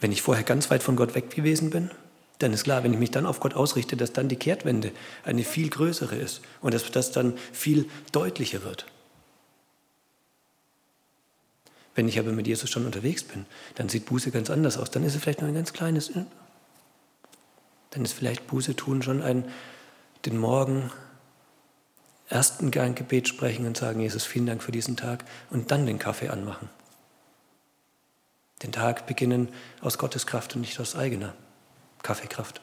Wenn 0.00 0.12
ich 0.12 0.22
vorher 0.22 0.44
ganz 0.44 0.70
weit 0.70 0.82
von 0.82 0.96
Gott 0.96 1.14
weg 1.14 1.30
gewesen 1.30 1.70
bin, 1.70 1.90
dann 2.38 2.52
ist 2.52 2.64
klar, 2.64 2.82
wenn 2.82 2.92
ich 2.92 2.98
mich 2.98 3.12
dann 3.12 3.26
auf 3.26 3.38
Gott 3.38 3.54
ausrichte, 3.54 3.96
dass 3.96 4.12
dann 4.12 4.28
die 4.28 4.36
Kehrtwende 4.36 4.90
eine 5.24 5.44
viel 5.44 5.68
größere 5.68 6.16
ist 6.16 6.40
und 6.60 6.74
dass 6.74 6.90
das 6.90 7.12
dann 7.12 7.38
viel 7.52 7.88
deutlicher 8.10 8.64
wird. 8.64 8.86
Wenn 11.94 12.08
ich 12.08 12.18
aber 12.18 12.32
mit 12.32 12.46
Jesus 12.46 12.70
schon 12.70 12.86
unterwegs 12.86 13.22
bin, 13.22 13.44
dann 13.74 13.88
sieht 13.88 14.06
Buße 14.06 14.30
ganz 14.30 14.48
anders 14.50 14.78
aus. 14.78 14.90
Dann 14.90 15.04
ist 15.04 15.14
es 15.14 15.22
vielleicht 15.22 15.40
nur 15.40 15.48
ein 15.48 15.54
ganz 15.54 15.72
kleines. 15.72 16.10
Dann 17.90 18.04
ist 18.04 18.14
vielleicht 18.14 18.46
Buße 18.46 18.74
tun 18.74 19.02
schon 19.02 19.20
ein, 19.22 19.44
den 20.24 20.38
Morgen 20.38 20.90
ersten 22.28 22.70
Gang 22.70 22.96
Gebet 22.96 23.28
sprechen 23.28 23.66
und 23.66 23.76
sagen, 23.76 24.00
Jesus, 24.00 24.24
vielen 24.24 24.46
Dank 24.46 24.62
für 24.62 24.72
diesen 24.72 24.96
Tag 24.96 25.24
und 25.50 25.70
dann 25.70 25.84
den 25.84 25.98
Kaffee 25.98 26.30
anmachen. 26.30 26.70
Den 28.62 28.72
Tag 28.72 29.06
beginnen 29.06 29.48
aus 29.82 29.98
Gottes 29.98 30.26
Kraft 30.26 30.54
und 30.54 30.62
nicht 30.62 30.80
aus 30.80 30.96
eigener 30.96 31.34
Kaffeekraft. 32.02 32.62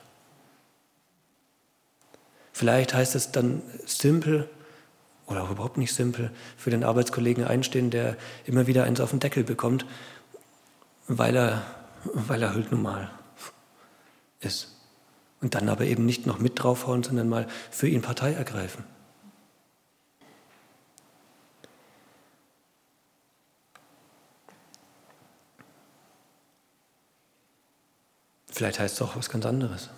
Vielleicht 2.52 2.94
heißt 2.94 3.16
es 3.16 3.32
dann 3.32 3.62
simpel, 3.86 4.50
oder 5.30 5.44
auch 5.44 5.52
überhaupt 5.52 5.78
nicht 5.78 5.94
simpel 5.94 6.32
für 6.58 6.72
den 6.72 6.84
Arbeitskollegen 6.84 7.44
einstehen, 7.46 7.92
der 7.92 8.18
immer 8.46 8.68
wieder 8.68 8.84
eins 8.84 9.00
auf 9.00 9.12
den 9.12 9.20
Deckel 9.20 9.44
bekommt, 9.44 9.86
weil 11.08 11.36
er, 11.36 11.64
weil 12.04 12.42
er 12.42 12.54
halt 12.54 12.72
normal 12.72 13.10
ist. 14.40 14.76
Und 15.42 15.56
dann 15.56 15.70
aber 15.70 15.86
eben 15.86 16.06
nicht 16.06 16.26
noch 16.26 16.40
mit 16.40 16.62
draufhauen, 16.62 17.04
sondern 17.04 17.30
mal 17.30 17.48
für 17.72 17.88
ihn 17.88 18.02
Partei 18.02 18.34
ergreifen. 18.34 18.84
Vielleicht 28.48 28.80
heißt 28.80 28.96
es 28.96 29.02
auch 29.02 29.16
was 29.16 29.30
ganz 29.30 29.46
anderes. 29.46 29.90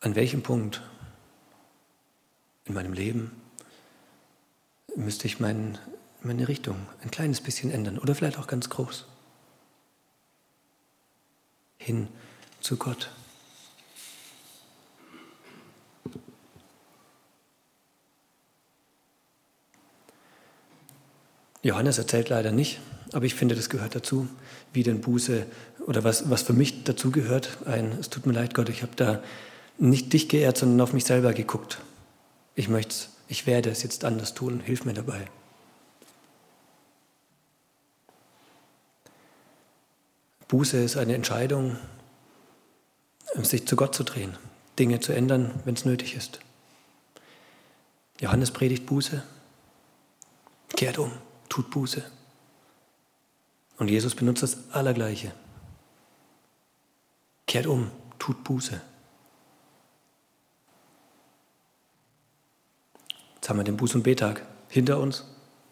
An 0.00 0.14
welchem 0.14 0.42
Punkt 0.42 0.82
in 2.70 2.74
meinem 2.74 2.92
Leben 2.92 3.32
müsste 4.94 5.26
ich 5.26 5.40
mein, 5.40 5.76
meine 6.22 6.46
Richtung 6.46 6.76
ein 7.02 7.10
kleines 7.10 7.40
bisschen 7.40 7.70
ändern 7.70 7.98
oder 7.98 8.14
vielleicht 8.14 8.38
auch 8.38 8.46
ganz 8.46 8.70
groß. 8.70 9.06
Hin 11.78 12.08
zu 12.60 12.76
Gott. 12.76 13.10
Johannes 21.62 21.98
erzählt 21.98 22.28
leider 22.28 22.52
nicht, 22.52 22.80
aber 23.12 23.24
ich 23.24 23.34
finde, 23.34 23.54
das 23.54 23.68
gehört 23.68 23.94
dazu, 23.94 24.28
wie 24.72 24.82
denn 24.82 25.00
Buße 25.00 25.44
oder 25.86 26.04
was, 26.04 26.30
was 26.30 26.42
für 26.42 26.52
mich 26.52 26.84
dazu 26.84 27.10
gehört. 27.10 27.58
Ein, 27.66 27.92
es 27.98 28.10
tut 28.10 28.26
mir 28.26 28.32
leid, 28.32 28.54
Gott, 28.54 28.68
ich 28.68 28.82
habe 28.82 28.94
da 28.96 29.22
nicht 29.76 30.12
dich 30.12 30.28
geehrt, 30.28 30.56
sondern 30.56 30.80
auf 30.80 30.92
mich 30.92 31.04
selber 31.04 31.32
geguckt 31.32 31.80
ich 32.54 32.68
möchte 32.68 33.06
ich 33.30 33.46
werde 33.46 33.70
es 33.70 33.84
jetzt 33.84 34.04
anders 34.04 34.34
tun, 34.34 34.58
hilf 34.58 34.84
mir 34.84 34.92
dabei. 34.92 35.28
Buße 40.48 40.76
ist 40.78 40.96
eine 40.96 41.14
Entscheidung, 41.14 41.76
sich 43.36 43.68
zu 43.68 43.76
Gott 43.76 43.94
zu 43.94 44.02
drehen, 44.02 44.36
Dinge 44.80 44.98
zu 44.98 45.12
ändern, 45.12 45.60
wenn 45.64 45.74
es 45.74 45.84
nötig 45.84 46.16
ist. 46.16 46.40
Johannes 48.18 48.50
predigt 48.50 48.86
Buße, 48.86 49.22
kehrt 50.74 50.98
um, 50.98 51.12
tut 51.48 51.70
Buße. 51.70 52.02
Und 53.78 53.88
Jesus 53.88 54.16
benutzt 54.16 54.42
das 54.42 54.56
Allergleiche. 54.72 55.30
Kehrt 57.46 57.68
um, 57.68 57.92
tut 58.18 58.42
Buße. 58.42 58.80
Haben 63.50 63.58
wir 63.58 63.64
den 63.64 63.76
Buß- 63.76 63.94
und 63.94 64.02
Betag 64.02 64.42
hinter 64.68 64.98
uns, 64.98 65.24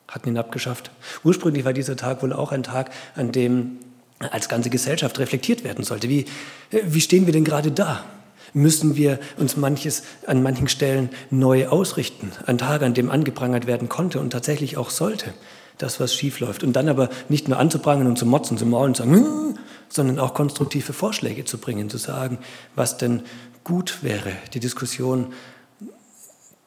hatten 0.06 0.28
ihn 0.28 0.36
abgeschafft. 0.36 0.90
Ursprünglich 1.24 1.64
war 1.64 1.72
dieser 1.72 1.96
Tag 1.96 2.22
wohl 2.22 2.32
auch 2.32 2.52
ein 2.52 2.62
Tag, 2.62 2.90
an 3.14 3.32
dem 3.32 3.78
als 4.18 4.48
ganze 4.48 4.68
Gesellschaft 4.68 5.18
reflektiert 5.18 5.64
werden 5.64 5.84
sollte. 5.84 6.08
Wie, 6.08 6.26
wie 6.70 7.00
stehen 7.00 7.26
wir 7.26 7.32
denn 7.32 7.44
gerade 7.44 7.70
da? 7.70 8.04
Müssen 8.52 8.96
wir 8.96 9.20
uns 9.36 9.56
manches 9.56 10.02
an 10.26 10.42
manchen 10.42 10.68
Stellen 10.68 11.10
neu 11.30 11.68
ausrichten? 11.68 12.32
Ein 12.46 12.58
Tag, 12.58 12.82
an 12.82 12.94
dem 12.94 13.10
angeprangert 13.10 13.66
werden 13.66 13.88
konnte 13.88 14.20
und 14.20 14.30
tatsächlich 14.30 14.76
auch 14.76 14.90
sollte, 14.90 15.34
das, 15.76 16.00
was 16.00 16.14
schief 16.14 16.40
läuft. 16.40 16.64
Und 16.64 16.72
dann 16.72 16.88
aber 16.88 17.10
nicht 17.28 17.48
nur 17.48 17.58
anzuprangern 17.58 18.06
und 18.06 18.18
zu 18.18 18.26
motzen, 18.26 18.58
zu 18.58 18.66
maulen, 18.66 18.94
zu 18.94 19.02
sagen, 19.02 19.14
hm, 19.14 19.58
sondern 19.88 20.18
auch 20.18 20.34
konstruktive 20.34 20.92
Vorschläge 20.92 21.44
zu 21.44 21.58
bringen, 21.58 21.88
zu 21.90 21.98
sagen, 21.98 22.38
was 22.74 22.96
denn 22.96 23.22
gut 23.64 24.02
wäre, 24.02 24.32
die 24.54 24.60
Diskussion, 24.60 25.32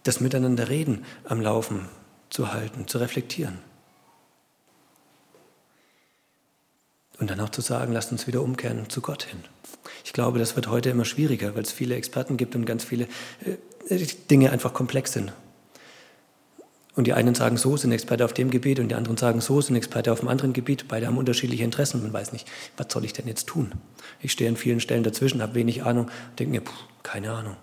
das 0.03 0.19
Miteinanderreden 0.19 1.05
am 1.23 1.41
Laufen 1.41 1.87
zu 2.29 2.53
halten, 2.53 2.87
zu 2.87 2.97
reflektieren. 2.97 3.59
Und 7.19 7.29
dann 7.29 7.39
auch 7.39 7.49
zu 7.49 7.61
sagen, 7.61 7.93
lasst 7.93 8.11
uns 8.11 8.25
wieder 8.25 8.41
umkehren 8.41 8.89
zu 8.89 9.01
Gott 9.01 9.23
hin. 9.23 9.43
Ich 10.03 10.11
glaube, 10.11 10.39
das 10.39 10.55
wird 10.55 10.67
heute 10.67 10.89
immer 10.89 11.05
schwieriger, 11.05 11.55
weil 11.55 11.61
es 11.61 11.71
viele 11.71 11.95
Experten 11.95 12.35
gibt 12.35 12.55
und 12.55 12.65
ganz 12.65 12.83
viele 12.83 13.07
äh, 13.89 14.05
Dinge 14.29 14.51
einfach 14.51 14.73
komplex 14.73 15.13
sind. 15.13 15.31
Und 16.95 17.07
die 17.07 17.13
einen 17.13 17.35
sagen, 17.35 17.57
so 17.57 17.77
sind 17.77 17.91
Experte 17.91 18.25
auf 18.25 18.33
dem 18.33 18.49
Gebiet 18.49 18.79
und 18.79 18.89
die 18.89 18.95
anderen 18.95 19.17
sagen, 19.17 19.39
so 19.39 19.61
sind 19.61 19.75
Experte 19.75 20.11
auf 20.11 20.19
einem 20.19 20.27
anderen 20.27 20.51
Gebiet. 20.51 20.87
Beide 20.87 21.07
haben 21.07 21.17
unterschiedliche 21.17 21.63
Interessen. 21.63 22.01
Man 22.01 22.11
weiß 22.11 22.33
nicht, 22.33 22.49
was 22.75 22.87
soll 22.91 23.05
ich 23.05 23.13
denn 23.13 23.27
jetzt 23.27 23.47
tun? 23.47 23.71
Ich 24.19 24.33
stehe 24.33 24.49
an 24.49 24.57
vielen 24.57 24.81
Stellen 24.81 25.03
dazwischen, 25.03 25.41
habe 25.41 25.55
wenig 25.55 25.83
Ahnung, 25.83 26.09
denke 26.37 26.51
mir, 26.51 26.61
puh, 26.61 26.73
keine 27.03 27.31
Ahnung. 27.31 27.55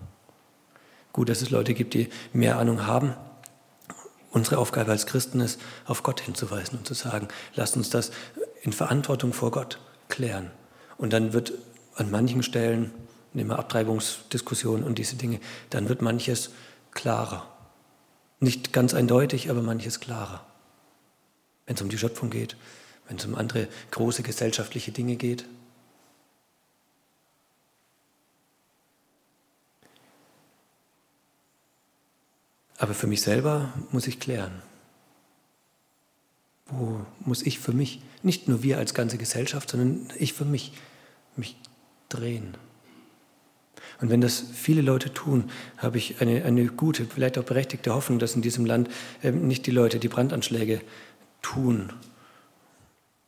Gut, 1.19 1.27
dass 1.27 1.41
es 1.41 1.49
Leute 1.49 1.73
gibt, 1.73 1.95
die 1.95 2.07
mehr 2.31 2.57
Ahnung 2.59 2.87
haben. 2.87 3.13
Unsere 4.31 4.57
Aufgabe 4.57 4.91
als 4.91 5.05
Christen 5.05 5.41
ist, 5.41 5.59
auf 5.85 6.01
Gott 6.01 6.21
hinzuweisen 6.21 6.77
und 6.77 6.87
zu 6.87 6.93
sagen, 6.93 7.27
lasst 7.55 7.75
uns 7.75 7.89
das 7.89 8.11
in 8.61 8.71
Verantwortung 8.71 9.33
vor 9.33 9.51
Gott 9.51 9.81
klären. 10.07 10.49
Und 10.97 11.11
dann 11.11 11.33
wird 11.33 11.51
an 11.95 12.09
manchen 12.09 12.41
Stellen, 12.41 12.91
nehmen 13.33 13.49
wir 13.49 13.59
Abtreibungsdiskussionen 13.59 14.85
und 14.85 14.97
diese 14.97 15.17
Dinge, 15.17 15.41
dann 15.71 15.89
wird 15.89 16.01
manches 16.01 16.51
klarer. 16.91 17.53
Nicht 18.39 18.71
ganz 18.71 18.93
eindeutig, 18.93 19.49
aber 19.49 19.61
manches 19.61 19.99
klarer. 19.99 20.45
Wenn 21.65 21.75
es 21.75 21.81
um 21.81 21.89
die 21.89 21.97
Schöpfung 21.97 22.29
geht, 22.29 22.55
wenn 23.09 23.17
es 23.17 23.25
um 23.25 23.35
andere 23.35 23.67
große 23.91 24.23
gesellschaftliche 24.23 24.93
Dinge 24.93 25.17
geht. 25.17 25.43
Aber 32.79 32.93
für 32.93 33.07
mich 33.07 33.21
selber 33.21 33.73
muss 33.91 34.07
ich 34.07 34.19
klären. 34.19 34.63
Wo 36.67 37.05
muss 37.19 37.41
ich 37.43 37.59
für 37.59 37.73
mich, 37.73 38.01
nicht 38.23 38.47
nur 38.47 38.63
wir 38.63 38.77
als 38.77 38.93
ganze 38.93 39.17
Gesellschaft, 39.17 39.69
sondern 39.69 40.07
ich 40.17 40.33
für 40.33 40.45
mich, 40.45 40.71
mich 41.35 41.57
drehen? 42.07 42.55
Und 44.01 44.09
wenn 44.09 44.21
das 44.21 44.41
viele 44.53 44.81
Leute 44.81 45.13
tun, 45.13 45.51
habe 45.77 45.97
ich 45.97 46.21
eine, 46.21 46.45
eine 46.45 46.65
gute, 46.67 47.05
vielleicht 47.05 47.37
auch 47.37 47.43
berechtigte 47.43 47.93
Hoffnung, 47.93 48.17
dass 48.17 48.35
in 48.35 48.41
diesem 48.41 48.65
Land 48.65 48.89
ähm, 49.23 49.45
nicht 49.47 49.65
die 49.65 49.71
Leute, 49.71 49.99
die 49.99 50.07
Brandanschläge 50.07 50.81
tun, 51.41 51.91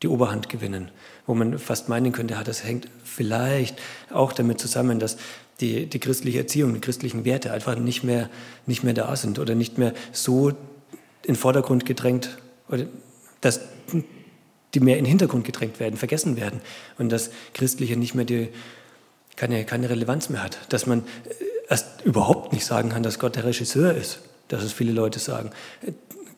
die 0.04 0.08
Oberhand 0.08 0.50
gewinnen, 0.50 0.90
wo 1.28 1.36
man 1.36 1.60
fast 1.60 1.90
meinen 1.90 2.12
könnte, 2.12 2.34
ja, 2.34 2.44
das 2.44 2.64
hängt 2.64 2.88
vielleicht 3.04 3.80
auch 4.12 4.34
damit 4.34 4.60
zusammen, 4.60 5.00
dass 5.00 5.18
die, 5.60 5.86
die 5.86 6.00
christliche 6.00 6.40
Erziehung, 6.40 6.74
die 6.74 6.82
christlichen 6.82 7.24
Werte 7.24 7.52
einfach 7.52 7.78
nicht 7.78 8.04
mehr, 8.04 8.30
nicht 8.66 8.84
mehr 8.84 8.94
da 8.94 9.16
sind 9.16 9.38
oder 9.38 9.54
nicht 9.54 9.78
mehr 9.78 9.94
so 10.12 10.54
in 11.24 11.36
Vordergrund 11.36 11.86
gedrängt, 11.86 12.38
oder 12.68 12.86
dass 13.42 13.62
die 14.74 14.80
mehr 14.80 14.98
in 14.98 15.04
den 15.04 15.10
Hintergrund 15.10 15.46
gedrängt 15.46 15.80
werden, 15.80 15.98
vergessen 15.98 16.38
werden 16.38 16.62
und 16.98 17.12
dass 17.12 17.30
Christliche 17.54 17.98
nicht 17.98 18.16
mehr 18.16 18.26
die, 18.26 18.50
keine, 19.36 19.66
keine 19.66 19.90
Relevanz 19.90 20.30
mehr 20.30 20.44
hat, 20.44 20.58
dass 20.70 20.86
man 20.86 21.04
erst 21.70 22.02
überhaupt 22.04 22.54
nicht 22.54 22.66
sagen 22.66 22.90
kann, 22.90 23.04
dass 23.04 23.20
Gott 23.20 23.36
der 23.36 23.44
Regisseur 23.44 23.94
ist, 23.96 24.20
dass 24.48 24.64
es 24.64 24.74
viele 24.74 24.94
Leute 24.94 25.20
sagen. 25.20 25.52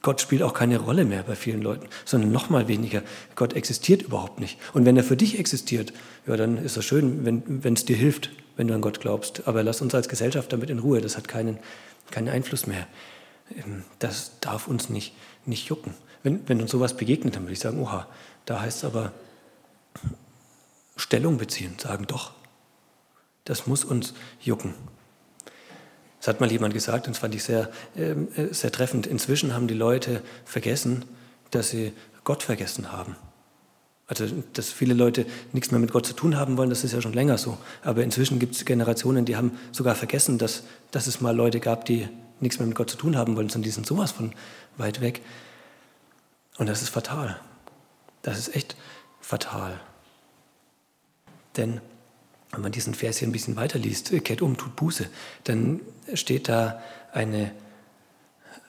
Gott 0.04 0.22
spielt 0.22 0.44
auch 0.44 0.54
keine 0.54 0.80
Rolle 0.80 1.06
mehr 1.06 1.24
bei 1.24 1.36
vielen 1.36 1.62
Leuten, 1.62 1.88
sondern 2.04 2.32
noch 2.32 2.50
mal 2.50 2.68
weniger. 2.68 3.02
Gott 3.36 3.54
existiert 3.54 4.04
überhaupt 4.04 4.40
nicht. 4.40 4.60
Und 4.74 4.86
wenn 4.86 4.98
er 4.98 5.04
für 5.04 5.18
dich 5.18 5.40
existiert, 5.40 5.94
ja, 6.28 6.36
dann 6.36 6.58
ist 6.58 6.78
das 6.78 6.86
schön, 6.86 7.26
wenn 7.26 7.74
es 7.74 7.86
dir 7.86 7.96
hilft, 7.96 8.30
wenn 8.58 8.68
du 8.68 8.76
an 8.76 8.82
Gott 8.82 9.00
glaubst. 9.00 9.48
Aber 9.48 9.64
lass 9.64 9.82
uns 9.82 9.96
als 9.96 10.10
Gesellschaft 10.10 10.52
damit 10.52 10.70
in 10.70 10.80
Ruhe. 10.80 11.00
Das 11.00 11.16
hat 11.16 11.30
keinen, 11.30 11.58
keinen 12.12 12.28
Einfluss 12.28 12.68
mehr. 12.68 12.86
Ähm, 13.56 13.84
das 14.00 14.40
darf 14.42 14.68
uns 14.68 14.90
nicht, 14.90 15.16
nicht 15.46 15.70
jucken. 15.70 15.94
Wenn, 16.22 16.48
wenn 16.50 16.62
uns 16.62 16.72
sowas 16.72 16.98
begegnet, 16.98 17.38
dann 17.38 17.44
würde 17.44 17.54
ich 17.54 17.60
sagen, 17.60 17.80
oha, 17.80 18.08
da 18.46 18.60
heißt 18.60 18.80
es 18.80 18.84
aber 18.84 19.14
Stellung 20.98 21.38
beziehen, 21.38 21.76
sagen 21.80 22.08
doch, 22.08 22.34
das 23.46 23.68
muss 23.68 23.84
uns 23.84 24.14
jucken. 24.42 24.74
Das 26.24 26.30
hat 26.30 26.40
mal 26.40 26.50
jemand 26.50 26.74
gesagt, 26.74 27.08
und 27.08 27.18
das 27.18 27.20
fand 27.20 27.36
ich 27.36 27.44
sehr, 27.44 27.70
ähm, 27.98 28.30
äh, 28.38 28.54
sehr 28.54 28.72
treffend. 28.72 29.06
Inzwischen 29.08 29.54
haben 29.54 29.68
die 29.68 29.74
Leute 29.74 30.22
vergessen, 30.46 31.04
dass 31.52 31.72
sie 31.72 31.92
Gott 32.24 32.44
vergessen 32.44 32.94
haben. 32.94 33.18
Also, 34.08 34.28
dass 34.54 34.72
viele 34.72 34.94
Leute 34.94 35.26
nichts 35.52 35.72
mehr 35.72 35.82
mit 35.82 35.92
Gott 35.92 36.06
zu 36.06 36.14
tun 36.14 36.38
haben 36.38 36.56
wollen, 36.56 36.70
das 36.70 36.86
ist 36.86 36.94
ja 36.94 37.02
schon 37.02 37.12
länger 37.12 37.38
so. 37.38 37.58
Aber 37.84 38.06
inzwischen 38.06 38.40
gibt 38.40 38.56
es 38.56 38.64
Generationen, 38.64 39.26
die 39.26 39.36
haben 39.36 39.60
sogar 39.74 39.96
vergessen, 39.96 40.38
dass, 40.38 40.64
dass 40.92 41.08
es 41.08 41.20
mal 41.20 41.36
Leute 41.36 41.60
gab, 41.60 41.84
die 41.84 42.08
nichts 42.40 42.58
mehr 42.58 42.70
mit 42.70 42.78
Gott 42.78 42.90
zu 42.90 42.96
tun 42.96 43.18
haben 43.18 43.36
wollen, 43.36 43.50
sondern 43.50 43.64
die 43.64 43.72
sind 43.72 43.86
sowas 43.86 44.14
von 44.14 44.32
weit 44.78 45.02
weg. 45.02 45.20
Und 46.58 46.70
das 46.70 46.82
ist 46.82 46.90
fatal. 46.90 47.38
Das 48.22 48.38
ist 48.38 48.56
echt 48.56 48.78
fatal. 49.20 49.78
Denn 51.58 51.82
wenn 52.52 52.62
man 52.62 52.72
diesen 52.72 52.94
Vers 52.94 53.18
hier 53.18 53.28
ein 53.28 53.34
bisschen 53.34 53.58
weiterliest, 53.58 54.14
kehrt 54.24 54.42
um, 54.42 54.56
tut 54.56 54.78
Buße, 54.78 55.08
dann 55.44 55.82
steht 56.14 56.50
da 56.50 56.82
eine, 57.12 57.52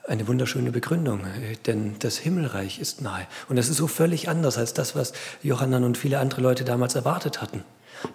eine 0.07 0.27
wunderschöne 0.27 0.71
Begründung, 0.71 1.21
denn 1.65 1.95
das 1.99 2.17
Himmelreich 2.17 2.79
ist 2.79 3.01
nahe. 3.01 3.25
Und 3.49 3.55
das 3.55 3.69
ist 3.69 3.77
so 3.77 3.87
völlig 3.87 4.29
anders 4.29 4.57
als 4.57 4.73
das, 4.73 4.95
was 4.95 5.13
Johannan 5.43 5.83
und 5.83 5.97
viele 5.97 6.19
andere 6.19 6.41
Leute 6.41 6.63
damals 6.63 6.95
erwartet 6.95 7.41
hatten. 7.41 7.63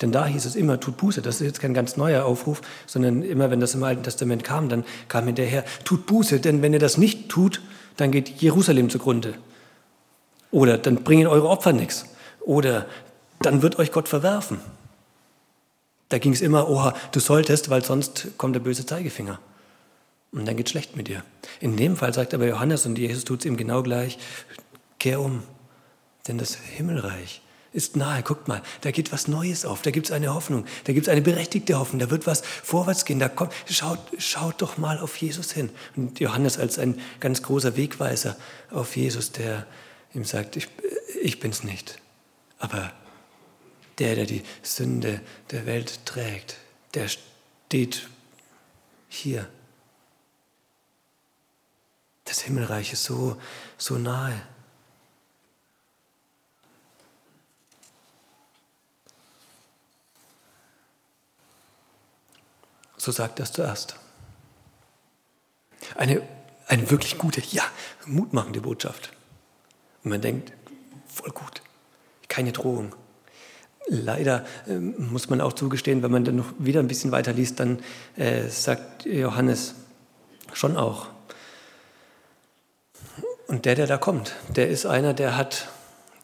Denn 0.00 0.12
da 0.12 0.26
hieß 0.26 0.44
es 0.44 0.56
immer, 0.56 0.78
tut 0.78 0.96
Buße. 0.96 1.22
Das 1.22 1.40
ist 1.40 1.46
jetzt 1.46 1.60
kein 1.60 1.74
ganz 1.74 1.96
neuer 1.96 2.24
Aufruf, 2.24 2.60
sondern 2.86 3.22
immer, 3.22 3.50
wenn 3.50 3.60
das 3.60 3.74
im 3.74 3.82
Alten 3.82 4.02
Testament 4.02 4.44
kam, 4.44 4.68
dann 4.68 4.84
kam 5.08 5.26
hinterher, 5.26 5.64
tut 5.84 6.06
Buße, 6.06 6.40
denn 6.40 6.62
wenn 6.62 6.72
ihr 6.72 6.78
das 6.78 6.98
nicht 6.98 7.28
tut, 7.28 7.60
dann 7.96 8.10
geht 8.10 8.28
Jerusalem 8.40 8.90
zugrunde. 8.90 9.34
Oder 10.50 10.78
dann 10.78 10.96
bringen 10.96 11.26
eure 11.26 11.48
Opfer 11.48 11.72
nichts. 11.72 12.06
Oder 12.40 12.86
dann 13.40 13.62
wird 13.62 13.78
euch 13.78 13.92
Gott 13.92 14.08
verwerfen. 14.08 14.60
Da 16.10 16.18
ging 16.18 16.32
es 16.32 16.42
immer, 16.42 16.68
oha, 16.68 16.94
du 17.12 17.20
solltest, 17.20 17.70
weil 17.70 17.84
sonst 17.84 18.28
kommt 18.36 18.54
der 18.54 18.60
böse 18.60 18.84
Zeigefinger. 18.84 19.38
Und 20.32 20.46
dann 20.46 20.56
geht 20.56 20.66
es 20.66 20.72
schlecht 20.72 20.96
mit 20.96 21.08
dir. 21.08 21.24
In 21.60 21.76
dem 21.76 21.96
Fall 21.96 22.12
sagt 22.12 22.34
aber 22.34 22.46
Johannes, 22.46 22.84
und 22.84 22.98
Jesus 22.98 23.24
tut 23.24 23.40
es 23.40 23.46
ihm 23.46 23.56
genau 23.56 23.82
gleich, 23.82 24.18
kehr 24.98 25.20
um, 25.20 25.42
denn 26.28 26.36
das 26.36 26.54
Himmelreich 26.54 27.42
ist 27.72 27.94
nahe. 27.96 28.22
Guckt 28.22 28.48
mal, 28.48 28.62
da 28.80 28.90
geht 28.90 29.12
was 29.12 29.28
Neues 29.28 29.64
auf, 29.64 29.82
da 29.82 29.92
gibt 29.92 30.06
es 30.06 30.12
eine 30.12 30.34
Hoffnung, 30.34 30.66
da 30.84 30.92
gibt 30.92 31.06
es 31.06 31.12
eine 31.12 31.22
berechtigte 31.22 31.78
Hoffnung, 31.78 32.00
da 32.00 32.10
wird 32.10 32.26
was 32.26 32.42
vorwärts 32.42 33.04
gehen. 33.04 33.20
Da 33.20 33.28
kommt, 33.28 33.52
schaut, 33.68 34.00
schaut 34.18 34.60
doch 34.62 34.78
mal 34.78 34.98
auf 34.98 35.16
Jesus 35.16 35.52
hin. 35.52 35.70
Und 35.96 36.18
Johannes 36.18 36.58
als 36.58 36.78
ein 36.78 37.00
ganz 37.20 37.42
großer 37.42 37.76
Wegweiser 37.76 38.36
auf 38.70 38.96
Jesus, 38.96 39.32
der 39.32 39.66
ihm 40.12 40.24
sagt, 40.24 40.56
ich, 40.56 40.68
ich 41.22 41.38
bin's 41.38 41.62
nicht, 41.62 41.98
aber 42.58 42.92
der, 44.00 44.14
der 44.14 44.26
die 44.26 44.42
Sünde 44.62 45.20
der 45.50 45.66
Welt 45.66 46.04
trägt, 46.06 46.56
der 46.94 47.08
steht 47.08 48.08
hier. 49.08 49.48
Das 52.24 52.40
Himmelreich 52.40 52.92
ist 52.92 53.04
so, 53.04 53.40
so 53.76 53.98
nahe. 53.98 54.40
So 62.96 63.12
sagt 63.12 63.40
er 63.40 63.50
zuerst. 63.50 63.96
Eine, 65.96 66.26
eine 66.66 66.90
wirklich 66.90 67.18
gute, 67.18 67.40
ja, 67.40 67.64
mutmachende 68.06 68.60
Botschaft. 68.60 69.12
Und 70.04 70.10
man 70.10 70.20
denkt, 70.20 70.52
voll 71.06 71.30
gut, 71.30 71.62
keine 72.28 72.52
Drohung, 72.52 72.94
Leider 73.88 74.44
äh, 74.68 74.78
muss 74.78 75.30
man 75.30 75.40
auch 75.40 75.52
zugestehen, 75.52 76.02
wenn 76.02 76.10
man 76.10 76.24
dann 76.24 76.36
noch 76.36 76.52
wieder 76.58 76.80
ein 76.80 76.88
bisschen 76.88 77.12
weiter 77.12 77.32
liest, 77.32 77.60
dann 77.60 77.80
äh, 78.16 78.48
sagt 78.48 79.04
Johannes 79.06 79.74
schon 80.52 80.76
auch, 80.76 81.08
Und 83.50 83.64
der, 83.64 83.74
der 83.74 83.88
da 83.88 83.98
kommt, 83.98 84.36
der 84.54 84.68
ist 84.68 84.86
einer, 84.86 85.12
der 85.12 85.36
hat, 85.36 85.66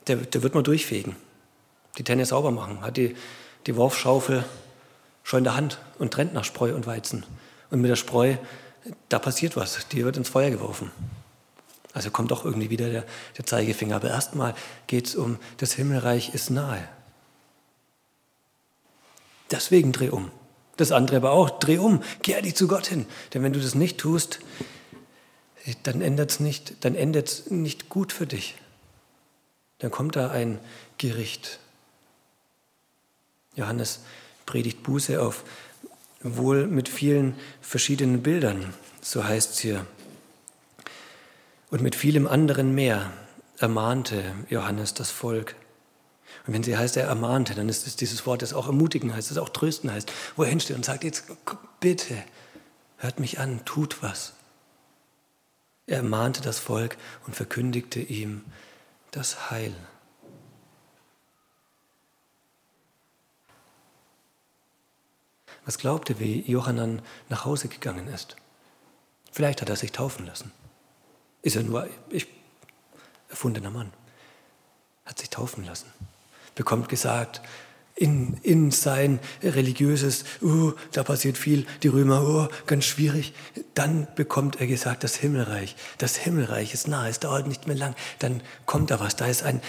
der, 0.06 0.14
der 0.14 0.44
wird 0.44 0.54
mal 0.54 0.62
durchfegen, 0.62 1.16
die 1.98 2.04
Tenne 2.04 2.24
sauber 2.24 2.52
machen, 2.52 2.82
hat 2.82 2.96
die, 2.96 3.16
die 3.66 3.74
Wurfschaufel 3.74 4.44
schon 5.24 5.38
in 5.38 5.44
der 5.44 5.56
Hand 5.56 5.80
und 5.98 6.12
trennt 6.12 6.34
nach 6.34 6.44
Spreu 6.44 6.72
und 6.72 6.86
Weizen. 6.86 7.26
Und 7.72 7.80
mit 7.80 7.90
der 7.90 7.96
Spreu, 7.96 8.36
da 9.08 9.18
passiert 9.18 9.56
was, 9.56 9.88
die 9.88 10.04
wird 10.04 10.16
ins 10.16 10.28
Feuer 10.28 10.50
geworfen. 10.50 10.92
Also 11.92 12.10
kommt 12.10 12.30
doch 12.30 12.44
irgendwie 12.44 12.70
wieder 12.70 12.90
der, 12.90 13.04
der 13.36 13.44
Zeigefinger. 13.44 13.96
Aber 13.96 14.08
erstmal 14.08 14.54
geht 14.86 15.08
es 15.08 15.16
um, 15.16 15.38
das 15.56 15.72
Himmelreich 15.72 16.32
ist 16.32 16.50
nahe. 16.50 16.86
Deswegen 19.50 19.92
dreh 19.92 20.10
um. 20.10 20.30
Das 20.76 20.92
andere 20.92 21.16
aber 21.16 21.32
auch, 21.32 21.58
dreh 21.58 21.78
um, 21.78 22.02
kehr 22.22 22.42
dich 22.42 22.54
zu 22.54 22.68
Gott 22.68 22.86
hin. 22.86 23.06
Denn 23.32 23.42
wenn 23.42 23.52
du 23.52 23.60
das 23.60 23.74
nicht 23.74 23.98
tust, 23.98 24.40
dann 25.82 26.00
endet 26.00 26.30
es 26.30 26.40
nicht, 26.40 27.50
nicht 27.50 27.88
gut 27.88 28.12
für 28.12 28.26
dich. 28.26 28.56
Dann 29.78 29.90
kommt 29.90 30.16
da 30.16 30.30
ein 30.30 30.58
Gericht. 30.98 31.58
Johannes 33.54 34.00
predigt 34.44 34.82
Buße 34.82 35.20
auf, 35.20 35.44
wohl 36.22 36.66
mit 36.66 36.88
vielen 36.88 37.34
verschiedenen 37.60 38.22
Bildern, 38.22 38.74
so 39.00 39.24
heißt 39.24 39.52
es 39.52 39.58
hier. 39.60 39.86
Und 41.70 41.82
mit 41.82 41.94
vielem 41.94 42.26
anderen 42.26 42.74
mehr 42.74 43.10
ermahnte 43.58 44.34
Johannes 44.48 44.94
das 44.94 45.10
Volk. 45.10 45.56
Und 46.46 46.54
wenn 46.54 46.62
sie 46.62 46.76
heißt, 46.76 46.96
er 46.96 47.06
ermahnte, 47.06 47.54
dann 47.54 47.68
ist 47.68 47.86
es 47.86 47.96
dieses 47.96 48.24
Wort, 48.24 48.42
das 48.42 48.52
auch 48.52 48.66
ermutigen 48.66 49.14
heißt, 49.14 49.30
das 49.30 49.38
auch 49.38 49.48
trösten 49.48 49.90
heißt, 49.90 50.12
wo 50.36 50.44
er 50.44 50.48
hinsteht 50.48 50.76
und 50.76 50.84
sagt, 50.84 51.02
jetzt 51.02 51.24
bitte, 51.80 52.22
hört 52.98 53.18
mich 53.18 53.40
an, 53.40 53.64
tut 53.64 54.02
was. 54.02 54.34
Er 55.86 55.98
ermahnte 55.98 56.42
das 56.42 56.58
Volk 56.58 56.96
und 57.26 57.34
verkündigte 57.34 58.00
ihm 58.00 58.44
das 59.10 59.50
Heil. 59.50 59.74
Was 65.64 65.78
glaubt 65.78 66.10
ihr, 66.10 66.20
wie 66.20 66.48
Johannan 66.48 67.02
nach 67.28 67.44
Hause 67.44 67.66
gegangen 67.66 68.06
ist? 68.06 68.36
Vielleicht 69.32 69.62
hat 69.62 69.68
er 69.68 69.76
sich 69.76 69.90
taufen 69.90 70.26
lassen. 70.26 70.52
Ist 71.42 71.56
er 71.56 71.64
nur 71.64 71.88
ich, 72.08 72.28
erfundener 73.28 73.70
Mann. 73.70 73.92
Hat 75.04 75.18
sich 75.18 75.30
taufen 75.30 75.64
lassen 75.64 75.92
bekommt 76.56 76.88
gesagt, 76.88 77.40
in, 77.94 78.34
in 78.42 78.72
sein 78.72 79.20
religiöses, 79.42 80.24
oh, 80.42 80.72
da 80.92 81.02
passiert 81.02 81.38
viel, 81.38 81.66
die 81.82 81.88
Römer, 81.88 82.22
oh, 82.22 82.48
ganz 82.66 82.84
schwierig. 82.84 83.32
Dann 83.74 84.06
bekommt 84.16 84.60
er 84.60 84.66
gesagt, 84.66 85.02
das 85.04 85.16
Himmelreich, 85.16 85.76
das 85.96 86.16
Himmelreich 86.16 86.74
ist 86.74 86.88
nah, 86.88 87.08
es 87.08 87.20
dauert 87.20 87.46
nicht 87.46 87.66
mehr 87.66 87.76
lang. 87.76 87.94
Dann 88.18 88.42
kommt 88.66 88.90
da 88.90 89.00
was, 89.00 89.16
da 89.16 89.26
ist 89.26 89.44
ein, 89.44 89.62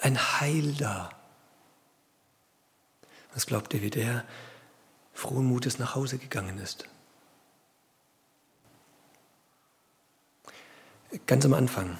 ein 0.00 0.18
Heil 0.40 0.72
da. 0.72 1.10
Was 3.32 3.46
glaubt 3.46 3.72
ihr, 3.72 3.80
wie 3.80 3.90
der 3.90 4.24
frohen 5.14 5.46
Mutes 5.46 5.78
nach 5.78 5.94
Hause 5.94 6.18
gegangen 6.18 6.58
ist? 6.58 6.84
Ganz 11.26 11.44
am 11.44 11.54
Anfang 11.54 11.98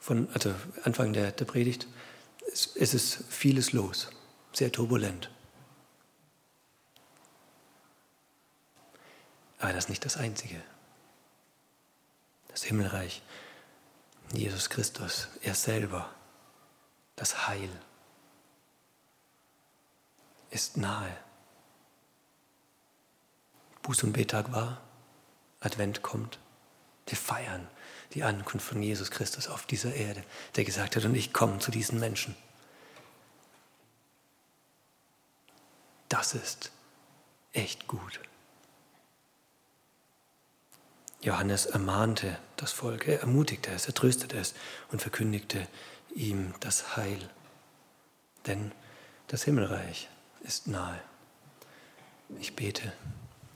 von, 0.00 0.28
also 0.34 0.54
Anfang 0.84 1.12
der, 1.12 1.32
der 1.32 1.44
Predigt, 1.44 1.86
es 2.56 2.94
ist 2.94 3.24
vieles 3.28 3.72
los, 3.72 4.08
sehr 4.52 4.72
turbulent. 4.72 5.30
Aber 9.58 9.72
das 9.72 9.84
ist 9.84 9.90
nicht 9.90 10.04
das 10.04 10.16
Einzige. 10.16 10.62
Das 12.48 12.62
Himmelreich, 12.64 13.22
Jesus 14.32 14.70
Christus, 14.70 15.28
er 15.42 15.54
selber, 15.54 16.10
das 17.16 17.46
Heil 17.46 17.68
ist 20.50 20.76
nahe. 20.76 21.14
Buß- 23.82 24.04
und 24.04 24.12
Betag 24.12 24.52
war, 24.52 24.80
Advent 25.60 26.02
kommt, 26.02 26.38
wir 27.06 27.18
feiern 27.18 27.68
die 28.14 28.24
Ankunft 28.24 28.66
von 28.66 28.82
Jesus 28.82 29.10
Christus 29.10 29.48
auf 29.48 29.66
dieser 29.66 29.94
Erde, 29.94 30.24
der 30.56 30.64
gesagt 30.64 30.96
hat, 30.96 31.04
und 31.04 31.14
ich 31.14 31.32
komme 31.32 31.58
zu 31.58 31.70
diesen 31.70 32.00
Menschen. 32.00 32.34
Das 36.08 36.34
ist 36.34 36.70
echt 37.52 37.86
gut. 37.86 38.20
Johannes 41.22 41.66
ermahnte 41.66 42.38
das 42.56 42.72
Volk, 42.72 43.08
er 43.08 43.20
ermutigte 43.20 43.70
es, 43.72 43.86
er 43.86 43.94
tröstete 43.94 44.38
es 44.38 44.54
und 44.92 45.02
verkündigte 45.02 45.66
ihm 46.14 46.54
das 46.60 46.96
Heil. 46.96 47.18
Denn 48.46 48.72
das 49.26 49.42
Himmelreich 49.42 50.08
ist 50.42 50.68
nahe. 50.68 51.00
Ich 52.40 52.54
bete. 52.54 52.92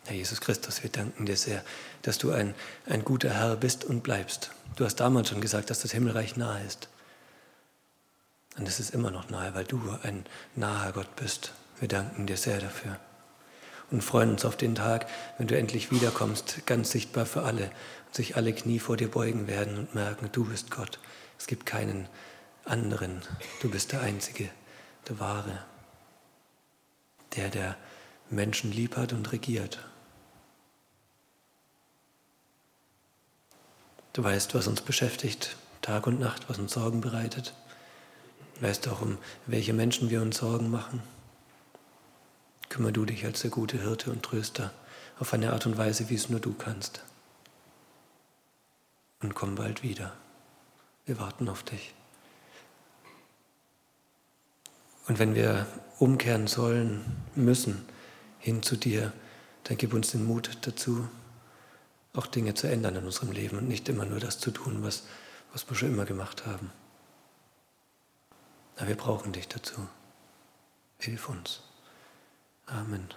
Herr 0.06 0.16
Jesus 0.16 0.40
Christus, 0.40 0.82
wir 0.82 0.90
danken 0.90 1.26
dir 1.26 1.36
sehr, 1.36 1.64
dass 2.02 2.18
du 2.18 2.32
ein, 2.32 2.54
ein 2.86 3.04
guter 3.04 3.30
Herr 3.30 3.54
bist 3.56 3.84
und 3.84 4.02
bleibst. 4.02 4.50
Du 4.76 4.84
hast 4.84 4.96
damals 4.96 5.28
schon 5.28 5.40
gesagt, 5.40 5.70
dass 5.70 5.80
das 5.80 5.92
Himmelreich 5.92 6.36
nahe 6.36 6.64
ist. 6.64 6.88
Und 8.56 8.66
es 8.66 8.80
ist 8.80 8.90
immer 8.90 9.10
noch 9.10 9.30
nahe, 9.30 9.54
weil 9.54 9.64
du 9.64 9.80
ein 10.02 10.26
naher 10.56 10.92
Gott 10.92 11.14
bist. 11.16 11.52
Wir 11.80 11.88
danken 11.88 12.26
dir 12.26 12.36
sehr 12.36 12.60
dafür 12.60 12.98
und 13.90 14.04
freuen 14.04 14.30
uns 14.30 14.44
auf 14.44 14.56
den 14.56 14.74
Tag, 14.74 15.06
wenn 15.38 15.46
du 15.46 15.56
endlich 15.56 15.90
wiederkommst, 15.90 16.66
ganz 16.66 16.90
sichtbar 16.90 17.26
für 17.26 17.42
alle 17.42 17.64
und 18.06 18.14
sich 18.14 18.36
alle 18.36 18.52
Knie 18.52 18.78
vor 18.78 18.96
dir 18.96 19.10
beugen 19.10 19.46
werden 19.48 19.78
und 19.78 19.94
merken, 19.94 20.28
du 20.30 20.44
bist 20.44 20.70
Gott. 20.70 20.98
Es 21.38 21.46
gibt 21.46 21.66
keinen 21.66 22.06
anderen. 22.64 23.22
Du 23.62 23.70
bist 23.70 23.92
der 23.92 24.02
Einzige, 24.02 24.50
der 25.08 25.18
Wahre, 25.18 25.58
der, 27.34 27.48
der 27.48 27.76
Menschen 28.28 28.70
lieb 28.70 28.96
hat 28.96 29.14
und 29.14 29.32
regiert. 29.32 29.78
Du 34.12 34.22
weißt, 34.22 34.54
was 34.54 34.66
uns 34.66 34.82
beschäftigt, 34.82 35.56
Tag 35.80 36.06
und 36.06 36.20
Nacht, 36.20 36.48
was 36.48 36.58
uns 36.58 36.72
Sorgen 36.72 37.00
bereitet. 37.00 37.54
Du 38.56 38.66
weißt 38.66 38.86
auch, 38.88 39.00
um 39.00 39.16
welche 39.46 39.72
Menschen 39.72 40.10
wir 40.10 40.20
uns 40.20 40.36
Sorgen 40.36 40.68
machen. 40.68 41.02
Kümmer 42.70 42.92
du 42.92 43.04
dich 43.04 43.26
als 43.26 43.42
der 43.42 43.50
gute 43.50 43.82
Hirte 43.82 44.10
und 44.10 44.22
Tröster 44.22 44.72
auf 45.18 45.34
eine 45.34 45.52
Art 45.52 45.66
und 45.66 45.76
Weise, 45.76 46.08
wie 46.08 46.14
es 46.14 46.30
nur 46.30 46.40
du 46.40 46.54
kannst. 46.54 47.02
Und 49.20 49.34
komm 49.34 49.56
bald 49.56 49.82
wieder. 49.82 50.14
Wir 51.04 51.18
warten 51.18 51.48
auf 51.48 51.64
dich. 51.64 51.92
Und 55.08 55.18
wenn 55.18 55.34
wir 55.34 55.66
umkehren 55.98 56.46
sollen, 56.46 57.04
müssen, 57.34 57.84
hin 58.38 58.62
zu 58.62 58.76
dir, 58.76 59.12
dann 59.64 59.76
gib 59.76 59.92
uns 59.92 60.12
den 60.12 60.24
Mut 60.24 60.58
dazu, 60.62 61.08
auch 62.14 62.28
Dinge 62.28 62.54
zu 62.54 62.68
ändern 62.68 62.96
in 62.96 63.04
unserem 63.04 63.32
Leben 63.32 63.58
und 63.58 63.68
nicht 63.68 63.88
immer 63.88 64.04
nur 64.04 64.20
das 64.20 64.38
zu 64.38 64.52
tun, 64.52 64.82
was, 64.82 65.02
was 65.52 65.68
wir 65.68 65.76
schon 65.76 65.92
immer 65.92 66.04
gemacht 66.04 66.46
haben. 66.46 66.70
Aber 68.76 68.86
wir 68.86 68.96
brauchen 68.96 69.32
dich 69.32 69.48
dazu. 69.48 69.86
Hilf 70.98 71.28
uns. 71.28 71.62
Amen. 72.72 73.08